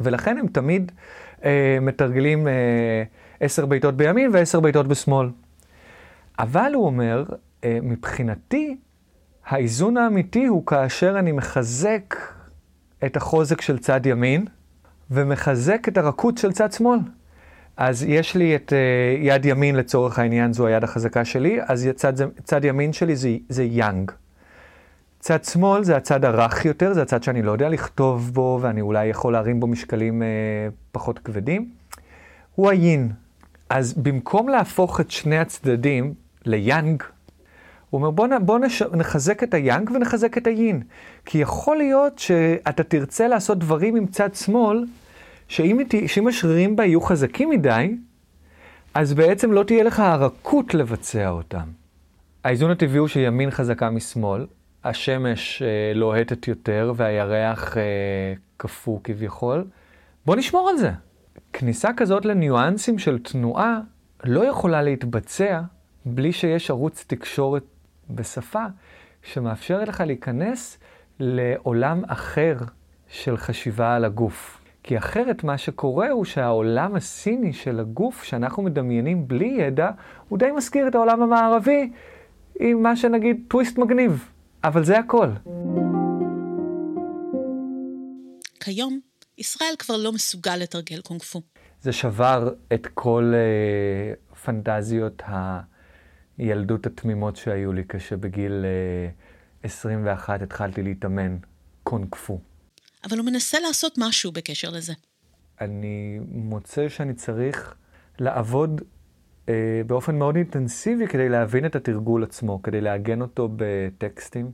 ולכן 0.00 0.38
הם 0.38 0.46
תמיד 0.46 0.92
אה, 1.44 1.78
מתרגלים 1.80 2.48
אה, 2.48 2.52
עשר 3.40 3.66
בעיטות 3.66 3.96
בימין 3.96 4.30
ועשר 4.32 4.60
בעיטות 4.60 4.88
בשמאל. 4.88 5.28
אבל 6.38 6.72
הוא 6.74 6.86
אומר, 6.86 7.24
אה, 7.64 7.78
מבחינתי, 7.82 8.76
האיזון 9.46 9.96
האמיתי 9.96 10.46
הוא 10.46 10.66
כאשר 10.66 11.18
אני 11.18 11.32
מחזק 11.32 12.16
את 13.04 13.16
החוזק 13.16 13.60
של 13.60 13.78
צד 13.78 14.06
ימין 14.06 14.44
ומחזק 15.10 15.88
את 15.88 15.98
הרכות 15.98 16.38
של 16.38 16.52
צד 16.52 16.72
שמאל. 16.72 16.98
אז 17.76 18.02
יש 18.02 18.34
לי 18.34 18.56
את 18.56 18.72
uh, 18.72 19.26
יד 19.26 19.44
ימין 19.44 19.76
לצורך 19.76 20.18
העניין, 20.18 20.52
זו 20.52 20.66
היד 20.66 20.84
החזקה 20.84 21.24
שלי, 21.24 21.58
אז 21.66 21.88
צד, 21.94 22.12
צד 22.44 22.64
ימין 22.64 22.92
שלי 22.92 23.16
זה, 23.16 23.36
זה 23.48 23.64
יאנג. 23.64 24.12
צד 25.20 25.44
שמאל 25.44 25.84
זה 25.84 25.96
הצד 25.96 26.24
הרך 26.24 26.64
יותר, 26.64 26.92
זה 26.92 27.02
הצד 27.02 27.22
שאני 27.22 27.42
לא 27.42 27.52
יודע 27.52 27.68
לכתוב 27.68 28.30
בו, 28.34 28.58
ואני 28.62 28.80
אולי 28.80 29.06
יכול 29.06 29.32
להרים 29.32 29.60
בו 29.60 29.66
משקלים 29.66 30.22
uh, 30.22 30.24
פחות 30.92 31.18
כבדים. 31.18 31.70
הוא 32.54 32.70
היין. 32.70 33.12
אז 33.70 33.94
במקום 33.94 34.48
להפוך 34.48 35.00
את 35.00 35.10
שני 35.10 35.38
הצדדים 35.38 36.14
ליאנג, 36.44 37.02
הוא 37.90 37.98
אומר, 37.98 38.10
בוא, 38.10 38.26
בוא 38.38 38.58
נש, 38.58 38.82
נחזק 38.82 39.42
את 39.42 39.54
היאנג 39.54 39.90
ונחזק 39.90 40.38
את 40.38 40.46
היין. 40.46 40.82
כי 41.24 41.38
יכול 41.38 41.76
להיות 41.76 42.18
שאתה 42.18 42.82
תרצה 42.82 43.28
לעשות 43.28 43.58
דברים 43.58 43.96
עם 43.96 44.06
צד 44.06 44.34
שמאל, 44.34 44.84
שאם, 45.48 45.78
שאם 46.06 46.28
השרירים 46.28 46.76
בה 46.76 46.84
יהיו 46.84 47.00
חזקים 47.00 47.50
מדי, 47.50 47.96
אז 48.94 49.14
בעצם 49.14 49.52
לא 49.52 49.62
תהיה 49.62 49.84
לך 49.84 50.00
הרכות 50.00 50.74
לבצע 50.74 51.28
אותם. 51.28 51.68
האיזון 52.44 52.70
הטבעי 52.70 52.98
הוא 52.98 53.08
שימין 53.08 53.50
חזקה 53.50 53.90
משמאל, 53.90 54.46
השמש 54.84 55.62
אה, 55.62 55.92
לוהטת 55.94 56.48
יותר 56.48 56.92
והירח 56.96 57.76
אה, 57.76 57.82
קפוא 58.56 58.98
כביכול. 59.04 59.64
בוא 60.26 60.36
נשמור 60.36 60.68
על 60.68 60.76
זה. 60.76 60.90
כניסה 61.52 61.90
כזאת 61.96 62.24
לניואנסים 62.24 62.98
של 62.98 63.18
תנועה 63.18 63.80
לא 64.24 64.44
יכולה 64.44 64.82
להתבצע 64.82 65.60
בלי 66.06 66.32
שיש 66.32 66.70
ערוץ 66.70 67.04
תקשורת 67.06 67.62
בשפה 68.10 68.64
שמאפשרת 69.22 69.88
לך 69.88 70.00
להיכנס 70.00 70.78
לעולם 71.20 72.02
אחר 72.08 72.56
של 73.08 73.36
חשיבה 73.36 73.96
על 73.96 74.04
הגוף. 74.04 74.65
כי 74.86 74.98
אחרת 74.98 75.44
מה 75.44 75.58
שקורה 75.58 76.10
הוא 76.10 76.24
שהעולם 76.24 76.94
הסיני 76.96 77.52
של 77.52 77.80
הגוף 77.80 78.24
שאנחנו 78.24 78.62
מדמיינים 78.62 79.28
בלי 79.28 79.56
ידע, 79.58 79.90
הוא 80.28 80.38
די 80.38 80.50
מזכיר 80.56 80.88
את 80.88 80.94
העולם 80.94 81.22
המערבי 81.22 81.90
עם 82.60 82.82
מה 82.82 82.96
שנגיד 82.96 83.44
טוויסט 83.48 83.78
מגניב. 83.78 84.30
אבל 84.64 84.84
זה 84.84 84.98
הכל. 84.98 85.28
כיום, 88.60 89.00
ישראל 89.38 89.74
כבר 89.78 89.96
לא 89.96 90.12
מסוגל 90.12 90.56
לתרגל 90.56 91.00
קונג 91.00 91.22
פו. 91.22 91.40
זה 91.80 91.92
שבר 91.92 92.52
את 92.72 92.86
כל 92.94 93.32
uh, 94.32 94.36
פנטזיות 94.36 95.22
הילדות 96.38 96.86
התמימות 96.86 97.36
שהיו 97.36 97.72
לי 97.72 97.82
כשבגיל 97.88 98.64
uh, 99.62 99.66
21 99.66 100.42
התחלתי 100.42 100.82
להתאמן 100.82 101.36
קונג 101.82 102.14
פו. 102.14 102.40
אבל 103.08 103.18
הוא 103.18 103.26
מנסה 103.26 103.60
לעשות 103.60 103.98
משהו 103.98 104.32
בקשר 104.32 104.70
לזה. 104.70 104.92
אני 105.60 106.18
מוצא 106.28 106.88
שאני 106.88 107.14
צריך 107.14 107.74
לעבוד 108.18 108.82
אה, 109.48 109.54
באופן 109.86 110.18
מאוד 110.18 110.36
אינטנסיבי 110.36 111.06
כדי 111.06 111.28
להבין 111.28 111.66
את 111.66 111.76
התרגול 111.76 112.22
עצמו, 112.24 112.62
כדי 112.62 112.80
לעגן 112.80 113.20
אותו 113.20 113.48
בטקסטים. 113.56 114.50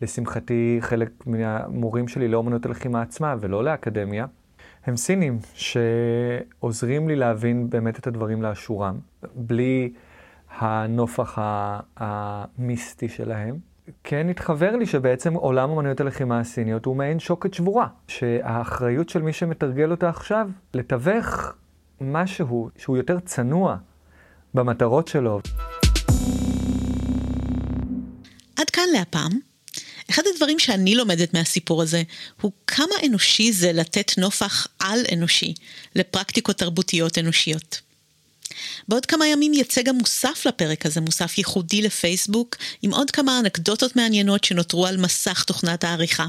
לשמחתי, 0.00 0.78
חלק 0.80 1.26
מהמורים 1.26 2.08
שלי 2.08 2.28
לאומנות 2.28 2.66
הלחימה 2.66 3.02
עצמה 3.02 3.34
ולא 3.40 3.64
לאקדמיה, 3.64 4.26
הם 4.84 4.96
סינים 4.96 5.38
שעוזרים 5.54 7.08
לי 7.08 7.16
להבין 7.16 7.70
באמת 7.70 7.98
את 7.98 8.06
הדברים 8.06 8.42
לאשורם, 8.42 8.98
בלי 9.34 9.92
הנופח 10.50 11.38
המיסטי 11.96 13.08
שלהם. 13.08 13.58
כן 14.04 14.28
התחבר 14.28 14.76
לי 14.76 14.86
שבעצם 14.86 15.34
עולם 15.34 15.70
אמנויות 15.70 16.00
הלחימה 16.00 16.40
הסיניות 16.40 16.84
הוא 16.84 16.96
מעין 16.96 17.18
שוקת 17.18 17.54
שבורה, 17.54 17.86
שהאחריות 18.08 19.08
של 19.08 19.22
מי 19.22 19.32
שמתרגל 19.32 19.90
אותה 19.90 20.08
עכשיו, 20.08 20.48
לתווך 20.74 21.54
משהו 22.00 22.70
שהוא 22.76 22.96
יותר 22.96 23.20
צנוע 23.20 23.76
במטרות 24.54 25.08
שלו. 25.08 25.40
עד 28.56 28.70
כאן 28.72 28.84
להפעם. 28.92 29.32
אחד 30.10 30.22
הדברים 30.34 30.58
שאני 30.58 30.94
לומדת 30.94 31.34
מהסיפור 31.34 31.82
הזה 31.82 32.02
הוא 32.40 32.52
כמה 32.66 32.94
אנושי 33.06 33.52
זה 33.52 33.72
לתת 33.72 34.18
נופח 34.18 34.66
על-אנושי 34.78 35.54
לפרקטיקות 35.94 36.58
תרבותיות 36.58 37.18
אנושיות. 37.18 37.85
בעוד 38.88 39.06
כמה 39.06 39.26
ימים 39.26 39.54
יצא 39.54 39.82
גם 39.82 39.96
מוסף 39.96 40.46
לפרק 40.46 40.86
הזה, 40.86 41.00
מוסף 41.00 41.38
ייחודי 41.38 41.82
לפייסבוק, 41.82 42.56
עם 42.82 42.94
עוד 42.94 43.10
כמה 43.10 43.38
אנקדוטות 43.38 43.96
מעניינות 43.96 44.44
שנותרו 44.44 44.86
על 44.86 44.96
מסך 44.96 45.44
תוכנת 45.44 45.84
העריכה. 45.84 46.26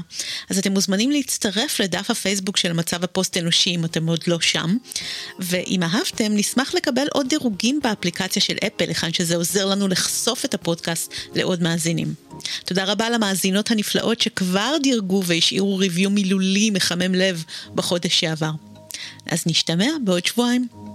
אז 0.50 0.58
אתם 0.58 0.72
מוזמנים 0.72 1.10
להצטרף 1.10 1.80
לדף 1.80 2.10
הפייסבוק 2.10 2.56
של 2.56 2.72
מצב 2.72 3.04
הפוסט 3.04 3.36
אנושי 3.36 3.70
אם 3.70 3.84
אתם 3.84 4.06
עוד 4.06 4.20
לא 4.26 4.40
שם. 4.40 4.76
ואם 5.38 5.82
אהבתם, 5.82 6.36
נשמח 6.36 6.74
לקבל 6.74 7.06
עוד 7.12 7.28
דירוגים 7.28 7.80
באפליקציה 7.82 8.42
של 8.42 8.56
אפל, 8.66 8.88
היכן 8.88 9.12
שזה 9.12 9.36
עוזר 9.36 9.66
לנו 9.66 9.88
לחשוף 9.88 10.44
את 10.44 10.54
הפודקאסט 10.54 11.12
לעוד 11.34 11.62
מאזינים. 11.62 12.14
תודה 12.64 12.84
רבה 12.84 13.10
למאזינות 13.10 13.70
הנפלאות 13.70 14.20
שכבר 14.20 14.76
דירגו 14.82 15.22
והשאירו 15.24 15.76
ריוויו 15.76 16.10
מילולי 16.10 16.70
מחמם 16.70 17.14
לב 17.14 17.44
בחודש 17.74 18.20
שעבר. 18.20 18.50
אז 19.26 19.42
נשתמע 19.46 19.90
בעוד 20.04 20.26
שבועיים. 20.26 20.87